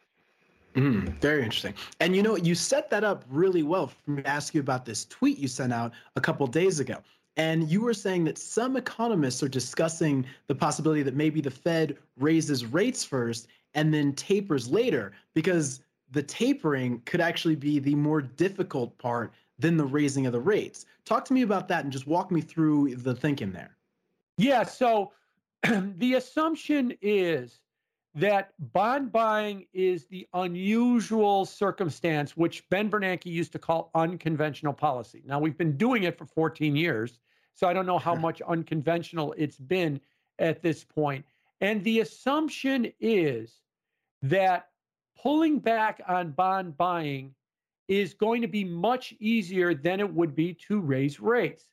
Mm, 0.75 1.21
very 1.21 1.43
interesting. 1.45 1.75
And 2.01 2.15
you 2.17 2.23
know, 2.23 2.37
you 2.37 2.55
set 2.55 2.91
that 2.91 3.05
up 3.05 3.25
really 3.29 3.63
well 3.63 3.89
for 3.89 4.11
me 4.11 4.23
to 4.23 4.29
ask 4.29 4.55
you 4.55 4.61
about 4.61 4.85
this 4.85 5.05
tweet 5.07 5.39
you 5.39 5.49
sent 5.49 5.73
out 5.73 5.93
a 6.17 6.21
couple 6.21 6.47
days 6.47 6.81
ago. 6.81 6.99
And 7.37 7.69
you 7.69 7.81
were 7.81 7.95
saying 7.95 8.25
that 8.25 8.39
some 8.39 8.77
economists 8.77 9.43
are 9.43 9.49
discussing 9.49 10.25
the 10.47 10.55
possibility 10.55 11.03
that 11.03 11.15
maybe 11.15 11.41
the 11.41 11.51
Fed 11.51 11.97
raises 12.19 12.65
rates 12.65 13.05
first 13.05 13.49
and 13.75 13.93
then 13.93 14.13
tapers 14.13 14.69
later 14.69 15.13
because 15.35 15.81
the 16.11 16.23
tapering 16.23 17.01
could 17.07 17.21
actually 17.21 17.57
be 17.57 17.79
the 17.79 17.95
more 17.95 18.21
difficult 18.23 18.97
part 18.99 19.33
than 19.59 19.77
the 19.77 19.85
raising 19.85 20.27
of 20.27 20.33
the 20.33 20.41
rates. 20.41 20.87
Talk 21.05 21.25
to 21.27 21.33
me 21.33 21.43
about 21.43 21.69
that 21.69 21.85
and 21.85 21.93
just 21.93 22.07
walk 22.07 22.31
me 22.31 22.41
through 22.41 22.97
the 22.97 23.15
thinking 23.15 23.53
there. 23.53 23.77
Yeah. 24.37 24.65
So 24.65 25.13
the 25.63 26.15
assumption 26.15 26.93
is 27.01 27.61
that 28.15 28.53
bond 28.73 29.11
buying 29.11 29.67
is 29.73 30.07
the 30.07 30.27
unusual 30.35 31.45
circumstance 31.45 32.37
which 32.37 32.69
Ben 32.71 32.89
Bernanke 32.89 33.27
used 33.27 33.53
to 33.53 33.59
call 33.59 33.91
unconventional 33.95 34.73
policy. 34.73 35.23
Now, 35.27 35.41
we've 35.41 35.59
been 35.59 35.77
doing 35.77 36.05
it 36.05 36.17
for 36.17 36.27
14 36.27 36.77
years. 36.77 37.19
So 37.55 37.69
I 37.69 37.73
don't 37.73 37.87
know 37.87 37.99
how 37.99 38.15
much 38.15 38.43
unconventional 38.43 39.35
it's 39.37 39.59
been 39.59 40.01
at 40.39 40.63
this 40.63 40.85
point. 40.85 41.25
And 41.61 41.83
the 41.85 42.01
assumption 42.01 42.93
is 43.01 43.61
that 44.23 44.71
pulling 45.21 45.59
back 45.59 46.01
on 46.07 46.33
bond 46.33 46.77
buying 46.77 47.35
is 47.89 48.15
going 48.15 48.43
to 48.43 48.49
be 48.49 48.65
much 48.65 49.15
easier 49.21 49.75
than 49.75 50.01
it 50.01 50.13
would 50.13 50.35
be 50.35 50.55
to 50.55 50.81
raise 50.81 51.21
rates. 51.21 51.69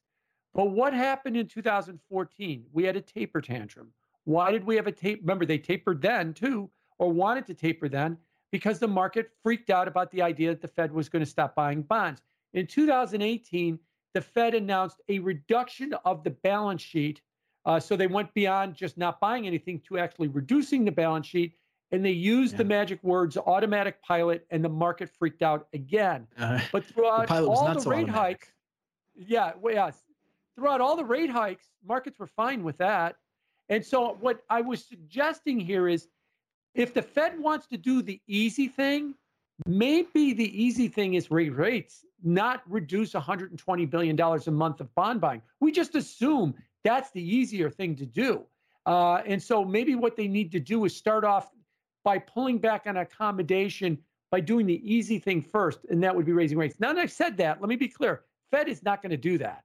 But 0.54 0.72
what 0.72 0.94
happened 0.94 1.38
in 1.38 1.48
2014? 1.48 2.66
We 2.74 2.84
had 2.84 2.98
a 2.98 3.02
taper 3.02 3.42
tantrum. 3.42 3.94
Why 4.26 4.52
did 4.52 4.66
we 4.66 4.76
have 4.76 4.88
a 4.88 4.92
tape? 4.92 5.22
Remember, 5.22 5.46
they 5.46 5.58
tapered 5.58 6.02
then 6.02 6.34
too, 6.34 6.70
or 7.00 7.12
wanted 7.12 7.48
to 7.48 7.54
taper 7.54 7.88
then 7.88 8.18
because 8.52 8.80
the 8.80 8.88
market 8.88 9.32
freaked 9.42 9.70
out 9.70 9.88
about 9.88 10.12
the 10.12 10.22
idea 10.22 10.50
that 10.50 10.62
the 10.62 10.68
Fed 10.68 10.92
was 10.92 11.10
going 11.10 11.24
to 11.24 11.30
stop 11.30 11.56
buying 11.56 11.82
bonds. 11.82 12.22
In 12.54 12.68
2018, 12.68 13.80
the 14.14 14.22
Fed 14.22 14.54
announced 14.54 15.02
a 15.08 15.20
reduction 15.20 15.94
of 16.06 16.24
the 16.24 16.32
balance 16.32 16.82
sheet. 16.82 17.22
Uh, 17.66 17.80
so 17.80 17.96
they 17.96 18.08
went 18.08 18.34
beyond 18.34 18.76
just 18.76 18.98
not 18.98 19.20
buying 19.22 19.48
anything 19.48 19.80
to 19.88 19.98
actually 19.98 20.28
reducing 20.28 20.84
the 20.84 20.92
balance 20.92 21.28
sheet. 21.28 21.56
And 21.92 22.06
they 22.06 22.12
used 22.12 22.54
yeah. 22.54 22.60
the 22.60 22.66
magic 22.66 23.04
words 23.04 23.38
automatic 23.38 24.02
pilot, 24.02 24.46
and 24.50 24.64
the 24.64 24.70
market 24.70 25.10
freaked 25.10 25.42
out 25.42 25.68
again. 25.74 26.28
Uh, 26.38 26.60
but 26.72 26.86
throughout 26.86 27.28
the 27.28 27.46
all 27.46 27.74
the 27.74 27.80
so 27.80 27.90
rate 27.90 28.04
automatic. 28.04 28.16
hikes, 28.16 28.48
yeah, 29.16 29.52
well, 29.62 29.74
yeah, 29.74 29.92
throughout 30.56 30.82
all 30.82 30.96
the 30.96 31.06
rate 31.06 31.30
hikes, 31.30 31.68
markets 31.86 32.20
were 32.20 32.28
fine 32.28 32.64
with 32.64 32.78
that. 32.78 33.18
And 33.70 33.86
so 33.86 34.18
what 34.20 34.44
I 34.50 34.62
was 34.62 34.84
suggesting 34.84 35.60
here 35.60 35.88
is 35.88 36.08
if 36.74 36.94
the 36.94 37.02
Fed 37.02 37.40
wants 37.40 37.68
to 37.68 37.78
do 37.78 38.02
the 38.02 38.20
easy 38.28 38.68
thing, 38.68 39.16
maybe 39.66 40.34
the 40.34 40.64
easy 40.64 40.88
thing 40.88 41.14
is 41.14 41.32
rate 41.32 41.56
rates, 41.56 42.06
not 42.24 42.64
reduce 42.68 43.14
$120 43.14 43.90
billion 43.90 44.20
a 44.20 44.52
month 44.52 44.82
of 44.82 44.94
bond 44.96 45.22
buying. 45.22 45.42
We 45.60 45.72
just 45.72 45.96
assume 45.96 46.54
that's 46.84 47.12
the 47.12 47.22
easier 47.22 47.70
thing 47.70 47.96
to 47.96 48.06
do. 48.06 48.44
Uh, 48.86 49.18
and 49.26 49.42
so 49.42 49.64
maybe 49.64 49.96
what 49.96 50.16
they 50.16 50.28
need 50.28 50.52
to 50.52 50.60
do 50.60 50.86
is 50.86 50.96
start 50.96 51.24
off 51.24 51.52
by 52.04 52.18
pulling 52.18 52.58
back 52.58 52.84
on 52.88 52.98
accommodation 52.98 53.98
by 54.32 54.40
doing 54.40 54.66
the 54.66 54.82
easy 54.90 55.20
thing 55.20 55.42
first, 55.42 55.80
and 55.90 56.02
that 56.02 56.16
would 56.16 56.26
be 56.26 56.32
raising 56.32 56.58
rates. 56.58 56.80
Now 56.80 56.94
that 56.94 57.02
I've 57.02 57.12
said 57.12 57.38
that, 57.38 57.60
let 57.60 57.70
me 57.70 57.76
be 57.76 57.90
clear 57.90 58.24
Fed 58.50 58.68
is 58.70 58.84
not 58.84 59.02
going 59.02 59.12
to 59.12 59.18
do 59.18 59.38
that. 59.38 59.64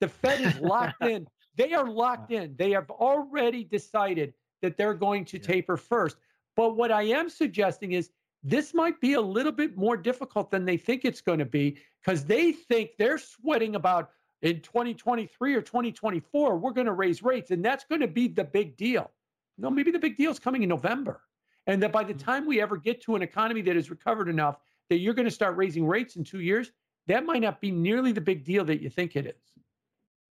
The 0.00 0.08
Fed 0.08 0.40
is 0.40 0.58
locked 0.60 1.04
in. 1.04 1.26
They 1.56 1.72
are 1.72 1.88
locked 1.88 2.32
in. 2.32 2.54
They 2.58 2.72
have 2.72 2.90
already 2.90 3.64
decided 3.64 4.34
that 4.60 4.76
they're 4.76 4.92
going 4.92 5.24
to 5.24 5.38
yeah. 5.38 5.42
taper 5.42 5.78
first. 5.78 6.18
But 6.54 6.76
what 6.76 6.92
I 6.92 7.04
am 7.04 7.30
suggesting 7.30 7.92
is 7.92 8.10
this 8.42 8.74
might 8.74 9.00
be 9.00 9.14
a 9.14 9.20
little 9.22 9.52
bit 9.52 9.74
more 9.74 9.96
difficult 9.96 10.50
than 10.50 10.66
they 10.66 10.76
think 10.76 11.06
it's 11.06 11.22
going 11.22 11.38
to 11.38 11.46
be 11.46 11.78
because 12.04 12.26
they 12.26 12.52
think 12.52 12.90
they're 12.98 13.16
sweating 13.16 13.74
about 13.74 14.10
in 14.42 14.60
2023 14.60 15.54
or 15.54 15.62
2024, 15.62 16.58
we're 16.58 16.72
going 16.72 16.86
to 16.86 16.92
raise 16.92 17.22
rates. 17.22 17.50
And 17.50 17.64
that's 17.64 17.84
going 17.84 18.02
to 18.02 18.06
be 18.06 18.28
the 18.28 18.44
big 18.44 18.76
deal. 18.76 19.10
No, 19.56 19.70
maybe 19.70 19.90
the 19.90 19.98
big 19.98 20.18
deal 20.18 20.30
is 20.30 20.38
coming 20.38 20.62
in 20.62 20.68
November. 20.68 21.22
And 21.66 21.82
that 21.82 21.92
by 21.92 22.04
the 22.04 22.14
mm. 22.14 22.22
time 22.22 22.46
we 22.46 22.60
ever 22.60 22.76
get 22.76 23.00
to 23.02 23.16
an 23.16 23.22
economy 23.22 23.62
that 23.62 23.76
is 23.76 23.90
recovered 23.90 24.28
enough 24.28 24.58
that 24.88 24.98
you're 24.98 25.14
going 25.14 25.26
to 25.26 25.30
start 25.30 25.56
raising 25.56 25.86
rates 25.86 26.16
in 26.16 26.24
two 26.24 26.40
years, 26.40 26.70
that 27.06 27.24
might 27.24 27.42
not 27.42 27.60
be 27.60 27.70
nearly 27.70 28.12
the 28.12 28.20
big 28.20 28.44
deal 28.44 28.64
that 28.64 28.80
you 28.80 28.90
think 28.90 29.16
it 29.16 29.26
is. 29.26 29.62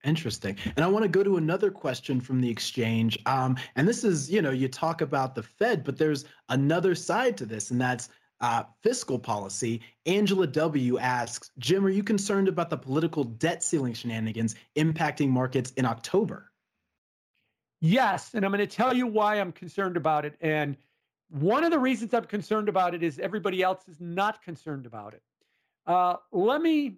Interesting. 0.04 0.58
And 0.76 0.84
I 0.84 0.88
want 0.88 1.04
to 1.04 1.10
go 1.10 1.24
to 1.24 1.38
another 1.38 1.72
question 1.72 2.20
from 2.20 2.42
the 2.42 2.50
exchange. 2.50 3.18
Um, 3.26 3.56
and 3.76 3.88
this 3.88 4.04
is, 4.04 4.30
you 4.30 4.42
know, 4.42 4.52
you 4.52 4.68
talk 4.68 5.02
about 5.02 5.34
the 5.34 5.44
Fed, 5.44 5.84
but 5.84 5.98
there's 5.98 6.26
another 6.50 6.94
side 6.94 7.38
to 7.38 7.46
this, 7.46 7.72
and 7.72 7.80
that's 7.80 8.10
uh, 8.42 8.64
fiscal 8.82 9.18
policy. 9.18 9.82
Angela 10.06 10.46
W 10.46 11.00
asks 11.00 11.52
Jim, 11.58 11.86
are 11.86 11.90
you 11.90 12.04
concerned 12.04 12.50
about 12.50 12.70
the 12.70 12.78
political 12.78 13.24
debt 13.24 13.64
ceiling 13.64 13.94
shenanigans 13.94 14.56
impacting 14.76 15.30
markets 15.30 15.72
in 15.78 15.86
October? 15.86 16.52
Yes. 17.80 18.34
And 18.34 18.44
I'm 18.44 18.52
going 18.52 18.60
to 18.60 18.68
tell 18.68 18.94
you 18.94 19.08
why 19.08 19.40
I'm 19.40 19.54
concerned 19.54 19.96
about 19.96 20.26
it. 20.26 20.36
And 20.42 20.76
one 21.34 21.64
of 21.64 21.72
the 21.72 21.80
reasons 21.80 22.14
I'm 22.14 22.26
concerned 22.26 22.70
about 22.70 22.94
it 22.94 23.02
is 23.02 23.18
everybody 23.18 23.64
else 23.64 23.88
is 23.88 24.00
not 24.00 24.44
concerned 24.44 24.86
about 24.86 25.16
it. 25.16 25.24
Uh, 25.88 26.18
let 26.32 26.62
me 26.62 26.98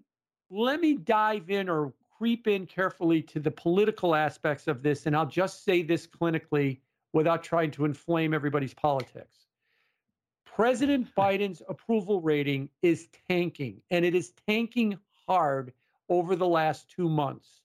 let 0.50 0.82
me 0.82 0.95
dive 0.95 1.50
in 1.50 1.69
or 1.69 1.93
creep 2.17 2.45
in 2.48 2.65
carefully 2.65 3.21
to 3.21 3.39
the 3.39 3.50
political 3.50 4.13
aspects 4.13 4.67
of 4.67 4.84
this, 4.84 5.06
and 5.06 5.15
I'll 5.15 5.26
just 5.26 5.63
say 5.63 5.82
this 5.82 6.06
clinically 6.06 6.80
without 7.13 7.43
trying 7.43 7.71
to 7.71 7.86
inflame 7.86 8.34
everybody's 8.34 8.74
politics. 8.74 9.48
President 10.45 11.08
Biden's 11.17 11.62
approval 11.69 12.21
rating 12.21 12.69
is 12.82 13.08
tanking, 13.30 13.82
and 13.89 14.04
it 14.04 14.15
is 14.15 14.34
tanking 14.48 15.00
hard 15.26 15.71
over 16.10 16.36
the 16.36 16.48
last 16.48 16.89
two 16.89 17.08
months. 17.08 17.62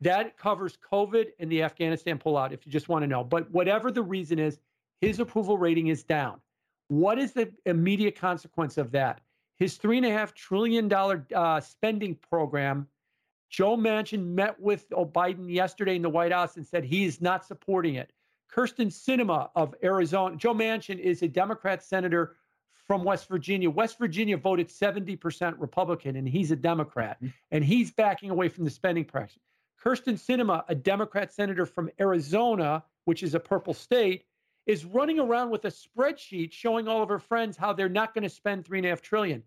That 0.00 0.36
covers 0.36 0.76
COVID 0.92 1.28
and 1.38 1.50
the 1.50 1.62
Afghanistan 1.62 2.18
pullout, 2.18 2.52
if 2.52 2.66
you 2.66 2.72
just 2.72 2.88
want 2.88 3.04
to 3.04 3.06
know. 3.06 3.22
But 3.22 3.50
whatever 3.52 3.90
the 3.90 4.02
reason 4.02 4.38
is, 4.40 4.58
his 5.00 5.20
approval 5.20 5.58
rating 5.58 5.88
is 5.88 6.02
down. 6.02 6.40
What 6.88 7.18
is 7.18 7.32
the 7.32 7.52
immediate 7.66 8.18
consequence 8.18 8.78
of 8.78 8.92
that? 8.92 9.20
His 9.56 9.78
$3.5 9.78 10.34
trillion 10.34 10.92
uh, 10.92 11.60
spending 11.60 12.14
program 12.14 12.88
Joe 13.50 13.76
Manchin 13.76 14.34
met 14.34 14.60
with 14.60 14.88
Biden 14.90 15.52
yesterday 15.52 15.96
in 15.96 16.02
the 16.02 16.10
White 16.10 16.32
House 16.32 16.56
and 16.56 16.66
said 16.66 16.84
he 16.84 17.04
is 17.04 17.20
not 17.20 17.46
supporting 17.46 17.94
it. 17.94 18.12
Kyrsten 18.54 18.88
Sinema 18.88 19.50
of 19.54 19.74
Arizona, 19.82 20.36
Joe 20.36 20.54
Manchin 20.54 20.98
is 20.98 21.22
a 21.22 21.28
Democrat 21.28 21.82
senator 21.82 22.36
from 22.86 23.04
West 23.04 23.28
Virginia. 23.28 23.70
West 23.70 23.98
Virginia 23.98 24.36
voted 24.36 24.68
70% 24.68 25.54
Republican, 25.58 26.16
and 26.16 26.28
he's 26.28 26.50
a 26.50 26.56
Democrat, 26.56 27.18
mm-hmm. 27.18 27.28
and 27.50 27.64
he's 27.64 27.90
backing 27.90 28.30
away 28.30 28.48
from 28.48 28.64
the 28.64 28.70
spending 28.70 29.04
pressure. 29.04 29.40
Kyrsten 29.82 30.18
Sinema, 30.18 30.64
a 30.68 30.74
Democrat 30.74 31.32
senator 31.32 31.66
from 31.66 31.90
Arizona, 32.00 32.82
which 33.04 33.22
is 33.22 33.34
a 33.34 33.40
purple 33.40 33.74
state, 33.74 34.24
is 34.68 34.84
running 34.84 35.18
around 35.18 35.50
with 35.50 35.64
a 35.64 35.72
spreadsheet 35.72 36.52
showing 36.52 36.86
all 36.86 37.02
of 37.02 37.08
her 37.08 37.18
friends 37.18 37.56
how 37.56 37.72
they're 37.72 37.88
not 37.88 38.14
going 38.14 38.22
to 38.22 38.28
spend 38.28 38.64
three 38.64 38.78
and 38.78 38.86
a 38.86 38.90
half 38.90 39.02
trillion. 39.02 39.42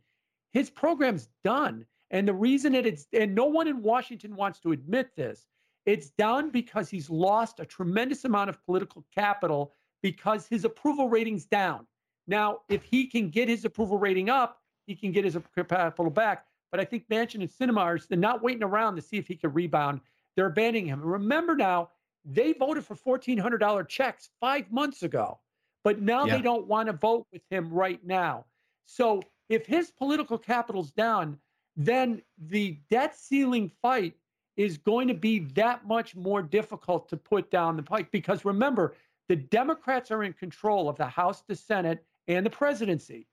His 0.51 0.69
program's 0.69 1.29
done. 1.43 1.85
And 2.09 2.27
the 2.27 2.33
reason 2.33 2.73
that 2.73 2.85
it's, 2.85 3.05
and 3.13 3.33
no 3.33 3.45
one 3.45 3.67
in 3.67 3.81
Washington 3.81 4.35
wants 4.35 4.59
to 4.61 4.73
admit 4.73 5.15
this, 5.15 5.45
it's 5.85 6.09
down 6.09 6.49
because 6.49 6.89
he's 6.89 7.09
lost 7.09 7.59
a 7.59 7.65
tremendous 7.65 8.25
amount 8.25 8.49
of 8.49 8.63
political 8.65 9.05
capital 9.15 9.73
because 10.01 10.47
his 10.47 10.65
approval 10.65 11.07
rating's 11.07 11.45
down. 11.45 11.85
Now, 12.27 12.61
if 12.67 12.83
he 12.83 13.05
can 13.05 13.29
get 13.29 13.47
his 13.47 13.63
approval 13.63 13.97
rating 13.97 14.29
up, 14.29 14.61
he 14.87 14.95
can 14.95 15.11
get 15.11 15.23
his 15.23 15.37
capital 15.55 16.09
back. 16.09 16.45
But 16.71 16.79
I 16.79 16.85
think 16.85 17.07
Manchin 17.09 17.41
and 17.41 17.49
Sinema 17.49 17.81
are 17.81 17.99
they're 18.09 18.17
not 18.17 18.41
waiting 18.41 18.63
around 18.63 18.95
to 18.95 19.01
see 19.01 19.17
if 19.17 19.27
he 19.27 19.35
can 19.35 19.53
rebound. 19.53 20.01
They're 20.35 20.47
abandoning 20.47 20.87
him. 20.87 21.01
Remember 21.01 21.55
now, 21.55 21.89
they 22.25 22.53
voted 22.53 22.85
for 22.85 22.95
$1,400 22.95 23.87
checks 23.87 24.29
five 24.39 24.71
months 24.71 25.03
ago, 25.03 25.39
but 25.83 26.01
now 26.01 26.25
yeah. 26.25 26.35
they 26.35 26.41
don't 26.41 26.67
want 26.67 26.87
to 26.87 26.93
vote 26.93 27.25
with 27.31 27.41
him 27.49 27.69
right 27.69 27.99
now. 28.05 28.45
So 28.85 29.21
if 29.49 29.65
his 29.65 29.91
political 29.91 30.37
capital's 30.37 30.91
down, 30.91 31.37
then 31.75 32.21
the 32.37 32.77
debt 32.89 33.17
ceiling 33.17 33.71
fight 33.81 34.15
is 34.57 34.77
going 34.77 35.07
to 35.07 35.13
be 35.13 35.39
that 35.39 35.87
much 35.87 36.15
more 36.15 36.41
difficult 36.41 37.09
to 37.09 37.17
put 37.17 37.49
down 37.49 37.77
the 37.77 37.83
pike 37.83 38.11
because 38.11 38.45
remember, 38.45 38.95
the 39.29 39.35
Democrats 39.35 40.11
are 40.11 40.23
in 40.23 40.33
control 40.33 40.89
of 40.89 40.97
the 40.97 41.05
House, 41.05 41.43
the 41.47 41.55
Senate, 41.55 42.03
and 42.27 42.45
the 42.45 42.49
presidency. 42.49 43.27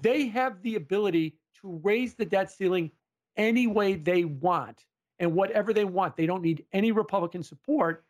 They 0.00 0.26
have 0.28 0.62
the 0.62 0.76
ability 0.76 1.36
to 1.60 1.80
raise 1.82 2.14
the 2.14 2.24
debt 2.24 2.50
ceiling 2.50 2.90
any 3.36 3.66
way 3.66 3.94
they 3.94 4.24
want 4.24 4.84
and 5.18 5.34
whatever 5.34 5.72
they 5.72 5.84
want. 5.84 6.16
They 6.16 6.26
don't 6.26 6.42
need 6.42 6.64
any 6.72 6.92
Republican 6.92 7.42
support, 7.42 8.04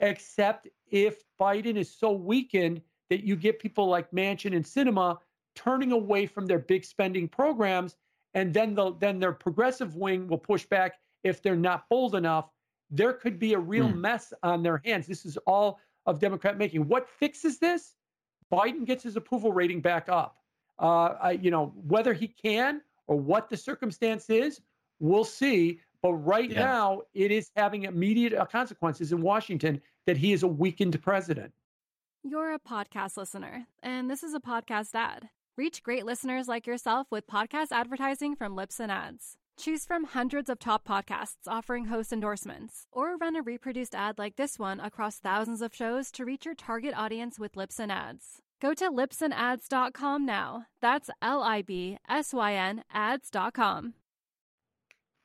except 0.00 0.68
if 0.90 1.22
Biden 1.40 1.76
is 1.76 1.90
so 1.90 2.12
weakened 2.12 2.80
that 3.08 3.24
you 3.24 3.36
get 3.36 3.58
people 3.58 3.86
like 3.86 4.10
Manchin 4.10 4.54
and 4.54 4.64
Sinema 4.64 5.18
turning 5.54 5.92
away 5.92 6.26
from 6.26 6.46
their 6.46 6.58
big 6.58 6.84
spending 6.84 7.28
programs 7.28 7.96
and 8.34 8.54
then 8.54 8.74
the 8.74 8.94
then 9.00 9.18
their 9.18 9.32
progressive 9.32 9.96
wing 9.96 10.28
will 10.28 10.38
push 10.38 10.64
back 10.64 10.94
if 11.24 11.42
they're 11.42 11.56
not 11.56 11.88
bold 11.88 12.14
enough. 12.14 12.48
There 12.90 13.12
could 13.12 13.38
be 13.38 13.54
a 13.54 13.58
real 13.58 13.88
mm. 13.88 13.96
mess 13.96 14.32
on 14.42 14.62
their 14.62 14.80
hands. 14.84 15.06
This 15.06 15.26
is 15.26 15.36
all 15.46 15.80
of 16.06 16.18
Democrat 16.18 16.56
making. 16.56 16.86
What 16.88 17.08
fixes 17.08 17.58
this? 17.58 17.94
Biden 18.52 18.84
gets 18.84 19.02
his 19.02 19.16
approval 19.16 19.52
rating 19.52 19.80
back 19.80 20.08
up. 20.08 20.36
Uh, 20.78 21.14
I, 21.20 21.30
you 21.32 21.50
know 21.50 21.72
whether 21.86 22.14
he 22.14 22.28
can 22.28 22.80
or 23.06 23.16
what 23.16 23.48
the 23.48 23.56
circumstance 23.56 24.30
is, 24.30 24.60
we'll 24.98 25.24
see. 25.24 25.80
But 26.02 26.14
right 26.14 26.50
yeah. 26.50 26.60
now, 26.60 27.02
it 27.14 27.30
is 27.30 27.50
having 27.56 27.84
immediate 27.84 28.32
uh, 28.32 28.46
consequences 28.46 29.12
in 29.12 29.20
Washington 29.20 29.80
that 30.06 30.16
he 30.16 30.32
is 30.32 30.42
a 30.42 30.48
weakened 30.48 31.00
president. 31.02 31.52
You're 32.22 32.54
a 32.54 32.58
podcast 32.58 33.16
listener, 33.16 33.66
and 33.82 34.10
this 34.10 34.22
is 34.22 34.34
a 34.34 34.40
podcast 34.40 34.94
ad. 34.94 35.28
Reach 35.56 35.82
great 35.82 36.06
listeners 36.06 36.48
like 36.48 36.66
yourself 36.66 37.06
with 37.10 37.26
podcast 37.26 37.68
advertising 37.70 38.34
from 38.36 38.56
Libsyn 38.56 38.88
Ads. 38.88 39.36
Choose 39.58 39.84
from 39.84 40.04
hundreds 40.04 40.48
of 40.48 40.58
top 40.58 40.86
podcasts 40.86 41.46
offering 41.46 41.86
host 41.86 42.12
endorsements, 42.12 42.86
or 42.92 43.16
run 43.16 43.36
a 43.36 43.42
reproduced 43.42 43.94
ad 43.94 44.18
like 44.18 44.36
this 44.36 44.58
one 44.58 44.80
across 44.80 45.18
thousands 45.18 45.60
of 45.60 45.74
shows 45.74 46.10
to 46.12 46.24
reach 46.24 46.46
your 46.46 46.54
target 46.54 46.94
audience 46.96 47.38
with 47.38 47.54
Libsyn 47.54 47.90
Ads. 47.90 48.40
Go 48.60 48.74
to 48.74 48.90
libsynads.com 48.90 50.24
now. 50.24 50.66
That's 50.80 51.10
L 51.20 51.42
I 51.42 51.62
B 51.62 51.98
S 52.08 52.32
Y 52.32 52.54
N 52.54 52.84
ads.com. 52.92 53.94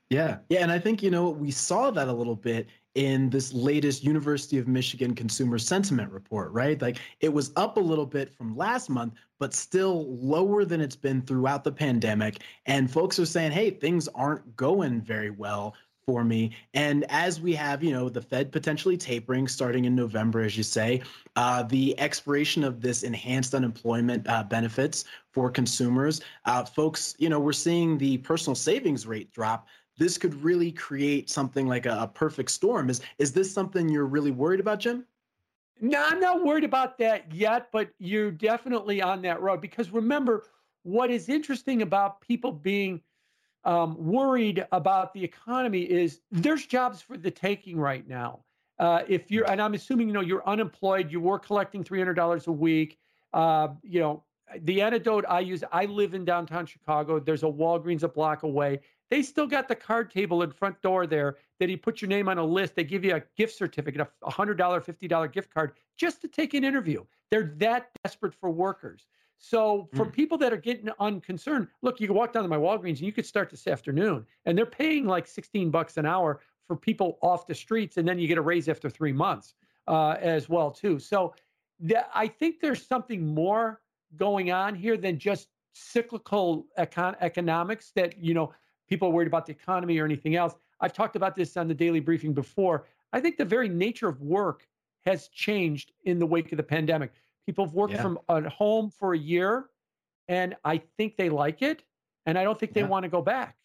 Yeah. 0.09 0.37
Yeah. 0.49 0.59
And 0.59 0.71
I 0.71 0.79
think, 0.79 1.01
you 1.01 1.09
know, 1.09 1.29
we 1.29 1.51
saw 1.51 1.89
that 1.91 2.07
a 2.07 2.13
little 2.13 2.35
bit 2.35 2.67
in 2.93 3.29
this 3.29 3.51
latest 3.53 4.03
University 4.03 4.57
of 4.57 4.67
Michigan 4.67 5.13
consumer 5.13 5.57
sentiment 5.57 6.11
report, 6.11 6.51
right? 6.51 6.81
Like 6.81 6.97
it 7.19 7.33
was 7.33 7.51
up 7.55 7.77
a 7.77 7.81
little 7.81 8.05
bit 8.05 8.33
from 8.33 8.55
last 8.55 8.89
month, 8.89 9.15
but 9.39 9.53
still 9.53 10.15
lower 10.15 10.63
than 10.63 10.79
it's 10.79 10.95
been 10.95 11.21
throughout 11.21 11.63
the 11.63 11.71
pandemic. 11.71 12.41
And 12.65 12.89
folks 12.89 13.19
are 13.19 13.25
saying, 13.25 13.51
hey, 13.51 13.71
things 13.71 14.07
aren't 14.09 14.55
going 14.55 15.01
very 15.01 15.29
well 15.29 15.75
for 16.05 16.23
me. 16.23 16.51
And 16.73 17.03
as 17.09 17.41
we 17.41 17.53
have, 17.55 17.83
you 17.83 17.91
know, 17.91 18.09
the 18.09 18.21
Fed 18.21 18.51
potentially 18.51 18.95
tapering 18.95 19.47
starting 19.47 19.85
in 19.85 19.95
November, 19.95 20.41
as 20.41 20.55
you 20.55 20.63
say, 20.63 21.01
uh, 21.35 21.63
the 21.63 21.99
expiration 21.99 22.63
of 22.63 22.79
this 22.79 23.03
enhanced 23.03 23.55
unemployment 23.55 24.27
uh, 24.29 24.43
benefits 24.43 25.05
for 25.31 25.49
consumers, 25.49 26.21
uh, 26.45 26.63
folks, 26.63 27.15
you 27.17 27.27
know, 27.27 27.39
we're 27.39 27.53
seeing 27.53 27.97
the 27.97 28.19
personal 28.19 28.55
savings 28.55 29.07
rate 29.07 29.31
drop. 29.33 29.67
This 29.97 30.17
could 30.17 30.33
really 30.43 30.71
create 30.71 31.29
something 31.29 31.67
like 31.67 31.85
a, 31.85 31.99
a 32.01 32.07
perfect 32.07 32.51
storm. 32.51 32.89
Is 32.89 33.01
is 33.17 33.31
this 33.31 33.51
something 33.51 33.89
you're 33.89 34.05
really 34.05 34.31
worried 34.31 34.59
about, 34.59 34.79
Jim? 34.79 35.05
No, 35.81 36.03
I'm 36.05 36.19
not 36.19 36.43
worried 36.43 36.63
about 36.63 36.97
that 36.99 37.33
yet, 37.33 37.67
but 37.71 37.89
you're 37.99 38.31
definitely 38.31 39.01
on 39.01 39.21
that 39.23 39.41
road 39.41 39.61
because 39.61 39.91
remember, 39.91 40.45
what 40.83 41.09
is 41.11 41.27
interesting 41.27 41.81
about 41.81 42.21
people 42.21 42.51
being 42.51 43.01
um, 43.65 43.97
worried 43.97 44.65
about 44.71 45.13
the 45.13 45.23
economy 45.23 45.81
is 45.81 46.21
there's 46.31 46.65
jobs 46.65 47.01
for 47.01 47.17
the 47.17 47.31
taking 47.31 47.77
right 47.77 48.07
now. 48.07 48.45
Uh, 48.77 49.01
if 49.07 49.31
you're, 49.31 49.49
and 49.49 49.61
I'm 49.61 49.73
assuming 49.73 50.07
you 50.07 50.13
know 50.13 50.21
you're 50.21 50.47
unemployed, 50.47 51.11
you 51.11 51.19
were 51.19 51.39
collecting 51.39 51.83
three 51.83 51.99
hundred 51.99 52.13
dollars 52.13 52.47
a 52.47 52.51
week. 52.51 52.97
Uh, 53.33 53.69
you 53.83 53.99
know, 53.99 54.23
the 54.61 54.81
antidote 54.81 55.25
I 55.27 55.39
use. 55.39 55.63
I 55.71 55.85
live 55.85 56.13
in 56.13 56.25
downtown 56.25 56.65
Chicago. 56.65 57.19
There's 57.19 57.43
a 57.43 57.47
Walgreens 57.47 58.03
a 58.03 58.07
block 58.07 58.43
away. 58.43 58.81
They 59.09 59.21
still 59.21 59.47
got 59.47 59.67
the 59.67 59.75
card 59.75 60.09
table 60.09 60.41
in 60.41 60.51
front 60.51 60.81
door 60.81 61.05
there 61.05 61.37
that 61.59 61.69
you 61.69 61.77
put 61.77 62.01
your 62.01 62.09
name 62.09 62.27
on 62.27 62.37
a 62.37 62.43
list. 62.43 62.75
They 62.75 62.83
give 62.83 63.05
you 63.05 63.15
a 63.15 63.23
gift 63.37 63.55
certificate, 63.55 64.07
a 64.23 64.31
hundred 64.31 64.57
dollar, 64.57 64.81
fifty 64.81 65.07
dollar 65.07 65.27
gift 65.27 65.53
card, 65.53 65.73
just 65.97 66.21
to 66.21 66.27
take 66.27 66.53
an 66.53 66.63
interview. 66.63 67.03
They're 67.29 67.53
that 67.57 67.89
desperate 68.03 68.33
for 68.33 68.49
workers. 68.49 69.07
So 69.37 69.89
for 69.93 70.05
mm. 70.05 70.13
people 70.13 70.37
that 70.39 70.53
are 70.53 70.57
getting 70.57 70.89
unconcerned, 70.99 71.67
look, 71.81 71.99
you 71.99 72.07
can 72.07 72.15
walk 72.15 72.33
down 72.33 72.43
to 72.43 72.49
my 72.49 72.57
Walgreens 72.57 72.97
and 72.97 73.01
you 73.01 73.11
could 73.11 73.25
start 73.25 73.49
this 73.49 73.67
afternoon, 73.67 74.25
and 74.45 74.57
they're 74.57 74.65
paying 74.65 75.05
like 75.05 75.27
16 75.27 75.69
bucks 75.69 75.97
an 75.97 76.05
hour 76.05 76.39
for 76.67 76.75
people 76.75 77.19
off 77.21 77.45
the 77.45 77.53
streets, 77.53 77.97
and 77.97 78.07
then 78.07 78.17
you 78.17 78.27
get 78.27 78.37
a 78.37 78.41
raise 78.41 78.67
after 78.69 78.89
three 78.89 79.13
months 79.13 79.53
uh, 79.87 80.15
as 80.19 80.49
well 80.49 80.71
too. 80.71 80.99
So 80.99 81.35
th- 81.87 82.05
I 82.13 82.27
think 82.27 82.59
there's 82.59 82.85
something 82.85 83.33
more 83.33 83.81
going 84.15 84.51
on 84.51 84.73
here 84.73 84.97
than 84.97 85.19
just 85.19 85.49
cyclical 85.73 86.65
econ- 86.79 87.15
economics 87.19 87.91
that 87.95 88.17
you 88.17 88.33
know 88.33 88.53
people 88.87 89.09
are 89.09 89.11
worried 89.11 89.27
about 89.27 89.45
the 89.45 89.51
economy 89.51 89.97
or 89.99 90.05
anything 90.05 90.35
else. 90.35 90.55
I've 90.79 90.93
talked 90.93 91.15
about 91.15 91.35
this 91.35 91.57
on 91.57 91.67
the 91.67 91.73
daily 91.73 91.99
briefing 91.99 92.33
before. 92.33 92.85
I 93.13 93.19
think 93.21 93.37
the 93.37 93.45
very 93.45 93.69
nature 93.69 94.07
of 94.07 94.21
work 94.21 94.67
has 95.05 95.27
changed 95.29 95.91
in 96.03 96.19
the 96.19 96.25
wake 96.25 96.51
of 96.51 96.57
the 96.57 96.63
pandemic. 96.63 97.11
People 97.45 97.65
have 97.65 97.73
worked 97.73 97.93
yeah. 97.93 98.01
from 98.01 98.19
at 98.29 98.45
home 98.47 98.89
for 98.89 99.13
a 99.13 99.17
year, 99.17 99.69
and 100.27 100.55
I 100.63 100.81
think 100.97 101.15
they 101.15 101.29
like 101.29 101.61
it, 101.61 101.83
and 102.25 102.37
I 102.37 102.43
don't 102.43 102.59
think 102.59 102.73
they 102.73 102.81
yeah. 102.81 102.87
want 102.87 103.03
to 103.03 103.09
go 103.09 103.21
back. 103.21 103.55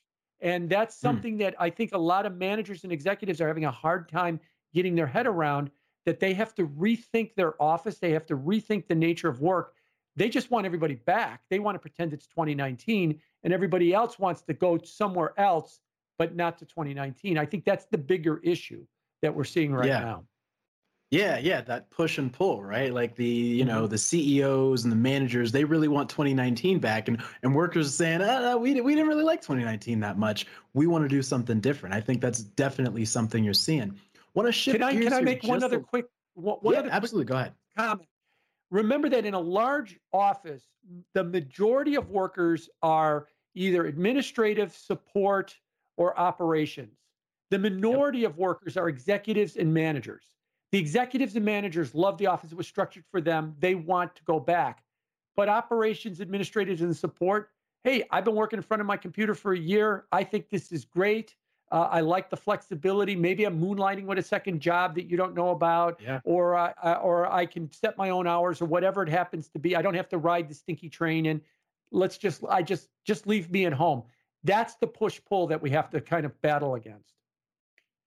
And 0.41 0.69
that's 0.69 1.01
hmm. 1.01 1.07
something 1.07 1.39
that 1.39 1.55
I 1.59 1.71
think 1.71 1.93
a 1.93 1.99
lot 1.99 2.27
of 2.27 2.37
managers 2.37 2.85
and 2.85 2.93
executives 2.93 3.41
are 3.41 3.49
having 3.49 3.65
a 3.65 3.71
hard 3.71 4.09
time 4.09 4.41
getting 4.75 4.95
their 4.95 5.07
head 5.07 5.27
around. 5.27 5.71
That 6.07 6.19
they 6.19 6.33
have 6.35 6.55
to 6.55 6.67
rethink 6.67 7.35
their 7.35 7.61
office, 7.63 7.99
they 7.99 8.13
have 8.13 8.25
to 8.27 8.37
rethink 8.37 8.89
the 8.89 8.95
nature 8.95 9.29
of 9.29 9.41
work. 9.41 9.75
They 10.17 10.29
just 10.29 10.51
want 10.51 10.67
everybody 10.67 10.95
back. 10.95 11.43
They 11.51 11.59
want 11.59 11.77
to 11.77 11.79
pretend 11.79 12.13
it's 12.13 12.27
2019, 12.27 13.21
and 13.45 13.53
everybody 13.53 13.95
else 13.95 14.19
wants 14.19 14.43
to 14.43 14.55
go 14.55 14.79
somewhere 14.79 15.33
else, 15.39 15.81
but 16.19 16.35
not 16.35 16.59
to 16.59 16.67
2019. 16.67 17.39
I 17.39 17.47
think 17.47 17.65
that's 17.65 17.87
the 17.87 17.99
bigger 17.99 18.39
issue 18.43 18.85
that 19.23 19.35
we're 19.35 19.45
seeing 19.45 19.73
right 19.73 19.87
yeah. 19.87 20.01
now. 20.01 20.25
Yeah, 21.11 21.39
yeah, 21.39 21.61
that 21.63 21.91
push 21.91 22.19
and 22.19 22.33
pull, 22.33 22.63
right? 22.63 22.95
Like 22.95 23.17
the, 23.17 23.27
you 23.27 23.65
know, 23.65 23.83
mm-hmm. 23.83 23.91
the 23.91 23.99
CEOs 23.99 24.85
and 24.85 24.93
the 24.93 24.97
managers, 24.97 25.51
they 25.51 25.65
really 25.65 25.89
want 25.89 26.09
2019 26.09 26.79
back, 26.79 27.09
and 27.09 27.21
and 27.43 27.53
workers 27.53 27.89
are 27.89 27.91
saying, 27.91 28.23
oh, 28.23 28.57
we 28.59 28.81
we 28.81 28.95
didn't 28.95 29.09
really 29.09 29.25
like 29.25 29.41
2019 29.41 29.99
that 30.01 30.19
much. 30.19 30.47
We 30.73 30.87
want 30.87 31.03
to 31.03 31.09
do 31.09 31.21
something 31.21 31.61
different. 31.61 31.97
I 31.97 32.01
think 32.01 32.21
that's 32.21 32.41
definitely 32.41 33.05
something 33.05 33.43
you're 33.43 33.55
seeing. 33.55 33.99
Want 34.35 34.47
to 34.47 34.53
shift? 34.53 34.79
Can 34.79 34.85
I 34.85 34.93
can 34.93 35.13
I 35.13 35.21
make 35.21 35.43
one 35.43 35.65
other 35.65 35.79
a, 35.79 35.81
quick 35.81 36.07
one, 36.35 36.59
one 36.61 36.75
yeah, 36.75 36.81
other 36.81 36.91
absolutely. 36.93 37.27
Go 37.27 37.35
ahead. 37.35 37.55
Comment. 37.77 38.07
Remember 38.71 39.09
that 39.09 39.27
in 39.27 39.35
a 39.35 39.41
large 39.41 39.99
office, 40.13 40.65
the 41.15 41.25
majority 41.25 41.97
of 41.97 42.11
workers 42.11 42.69
are 42.83 43.27
either 43.55 43.87
administrative 43.87 44.75
support 44.75 45.57
or 45.97 46.19
operations. 46.19 46.97
The 47.51 47.59
minority 47.59 48.21
yep. 48.21 48.31
of 48.31 48.39
workers 48.39 48.77
are 48.77 48.89
executives 48.89 49.57
and 49.57 49.75
managers. 49.75 50.25
The 50.71 50.79
executives 50.79 51.35
and 51.35 51.45
managers 51.45 51.95
love 51.95 52.17
the 52.17 52.29
office. 52.29 52.53
It 52.53 52.57
was 52.57 52.69
structured 52.69 53.05
for 53.11 53.21
them. 53.21 53.57
They 53.59 53.75
want 53.75 54.15
to 54.17 54.25
go 54.25 54.39
back. 54.39 54.85
But 55.37 55.49
operations 55.49 56.21
administrators 56.21 56.81
and 56.81 56.97
support, 56.97 57.51
hey, 57.83 58.05
I've 58.11 58.25
been 58.25 58.37
working 58.37 58.59
in 58.59 58.63
front 58.63 58.81
of 58.81 58.87
my 58.87 58.97
computer 58.97 59.35
for 59.35 59.53
a 59.53 59.59
year. 59.59 60.07
I 60.13 60.23
think 60.23 60.49
this 60.49 60.71
is 60.71 60.85
great. 60.85 61.35
Uh, 61.71 61.89
I 61.91 62.01
like 62.01 62.31
the 62.31 62.37
flexibility. 62.37 63.15
Maybe 63.15 63.45
I'm 63.45 63.61
moonlighting 63.61 64.05
with 64.05 64.19
a 64.19 64.23
second 64.23 64.61
job 64.61 64.97
that 64.97 65.05
you 65.05 65.17
don't 65.17 65.35
know 65.35 65.51
about, 65.51 66.01
yeah. 66.03 66.21
or 66.25 66.57
uh, 66.57 66.99
or 67.03 67.31
I 67.31 67.47
can 67.47 67.71
set 67.71 67.97
my 67.97 68.11
own 68.11 68.27
hours 68.27 68.61
or 68.61 68.65
whatever 68.65 69.03
it 69.03 69.09
happens 69.09 69.49
to 69.51 69.59
be. 69.59 69.77
I 69.77 69.83
don't 69.83 69.95
have 69.95 70.09
to 70.09 70.19
ride 70.19 70.49
the 70.49 70.55
stinky 70.55 70.89
train, 70.89 71.27
and 71.27 71.41
let's 71.93 72.19
just 72.19 72.43
I 72.49 72.63
just 72.63 72.89
just 73.05 73.27
leave 73.27 73.51
me 73.51 73.67
at 73.67 73.73
home. 73.73 74.03
That's 74.43 74.75
the 74.77 74.87
push 74.87 75.21
pull 75.29 75.49
that 75.49 75.63
we 75.63 75.71
have 75.71 75.91
to 75.91 76.01
kind 76.01 76.27
of 76.27 76.41
battle 76.41 76.75
against. 76.75 77.15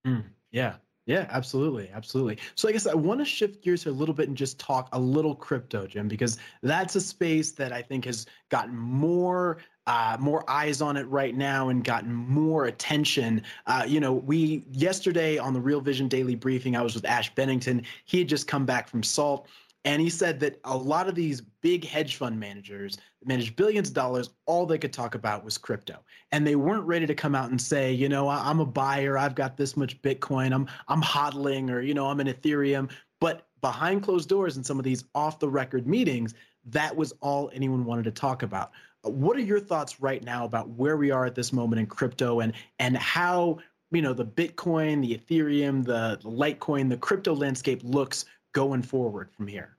Mm, 0.05 0.25
yeah, 0.51 0.75
yeah, 1.05 1.27
absolutely. 1.29 1.89
Absolutely. 1.93 2.37
So 2.55 2.69
I 2.69 2.71
guess 2.71 2.87
I 2.87 2.93
want 2.93 3.19
to 3.19 3.25
shift 3.25 3.63
gears 3.63 3.85
a 3.85 3.91
little 3.91 4.15
bit 4.15 4.29
and 4.29 4.37
just 4.37 4.57
talk 4.57 4.87
a 4.93 4.99
little 4.99 5.35
crypto, 5.35 5.85
Jim, 5.85 6.07
because 6.07 6.37
that's 6.61 6.95
a 6.95 7.01
space 7.01 7.51
that 7.53 7.73
I 7.73 7.81
think 7.81 8.05
has 8.05 8.25
gotten 8.49 8.77
more 8.77 9.57
uh, 9.87 10.17
more 10.19 10.49
eyes 10.49 10.81
on 10.81 10.97
it 10.97 11.07
right 11.09 11.35
now 11.35 11.69
and 11.69 11.83
gotten 11.83 12.13
more 12.13 12.65
attention. 12.65 13.41
Uh, 13.67 13.83
you 13.85 13.99
know, 13.99 14.13
we 14.13 14.63
yesterday 14.71 15.37
on 15.37 15.53
the 15.53 15.59
Real 15.59 15.81
Vision 15.81 16.07
Daily 16.07 16.35
Briefing, 16.35 16.75
I 16.75 16.81
was 16.81 16.95
with 16.95 17.05
Ash 17.05 17.33
Bennington. 17.35 17.83
He 18.05 18.19
had 18.19 18.29
just 18.29 18.47
come 18.47 18.65
back 18.65 18.87
from 18.87 19.03
SALT. 19.03 19.47
And 19.85 20.01
he 20.01 20.09
said 20.09 20.39
that 20.39 20.61
a 20.63 20.77
lot 20.77 21.09
of 21.09 21.15
these 21.15 21.41
big 21.41 21.83
hedge 21.83 22.15
fund 22.15 22.39
managers 22.39 22.97
that 23.19 23.27
manage 23.27 23.53
billions 23.55 23.89
of 23.89 23.93
dollars, 23.93 24.29
all 24.45 24.65
they 24.65 24.77
could 24.77 24.93
talk 24.93 25.13
about 25.13 25.43
was 25.43 25.57
crypto. 25.57 25.99
And 26.31 26.47
they 26.47 26.55
weren't 26.55 26.85
ready 26.85 27.05
to 27.05 27.13
come 27.13 27.35
out 27.35 27.49
and 27.49 27.61
say, 27.61 27.91
you 27.91 28.07
know, 28.07 28.29
I'm 28.29 28.61
a 28.61 28.65
buyer, 28.65 29.17
I've 29.17 29.35
got 29.35 29.57
this 29.57 29.75
much 29.75 30.01
Bitcoin, 30.01 30.53
I'm 30.53 30.67
I'm 30.87 31.01
hodling, 31.01 31.69
or 31.69 31.81
you 31.81 31.93
know, 31.93 32.07
I'm 32.07 32.21
in 32.21 32.27
Ethereum. 32.27 32.89
But 33.19 33.47
behind 33.59 34.03
closed 34.03 34.29
doors 34.29 34.55
in 34.55 34.63
some 34.63 34.79
of 34.79 34.85
these 34.85 35.03
off 35.15 35.39
the 35.39 35.49
record 35.49 35.85
meetings, 35.85 36.33
that 36.65 36.95
was 36.95 37.13
all 37.19 37.51
anyone 37.53 37.83
wanted 37.83 38.05
to 38.05 38.11
talk 38.11 38.41
about. 38.43 38.71
What 39.03 39.37
are 39.37 39.41
your 39.41 39.59
thoughts 39.59 39.99
right 39.99 40.23
now 40.23 40.45
about 40.45 40.69
where 40.69 40.97
we 40.97 41.11
are 41.11 41.25
at 41.25 41.35
this 41.35 41.51
moment 41.51 41.79
in 41.79 41.85
crypto 41.85 42.39
and 42.39 42.53
and 42.79 42.97
how 42.97 43.59
you 43.91 44.01
know 44.01 44.13
the 44.13 44.25
Bitcoin, 44.25 45.01
the 45.01 45.17
Ethereum, 45.17 45.85
the, 45.85 46.17
the 46.21 46.29
Litecoin, 46.29 46.89
the 46.89 46.97
crypto 46.97 47.35
landscape 47.35 47.81
looks 47.83 48.25
going 48.53 48.81
forward 48.81 49.29
from 49.31 49.47
here? 49.47 49.77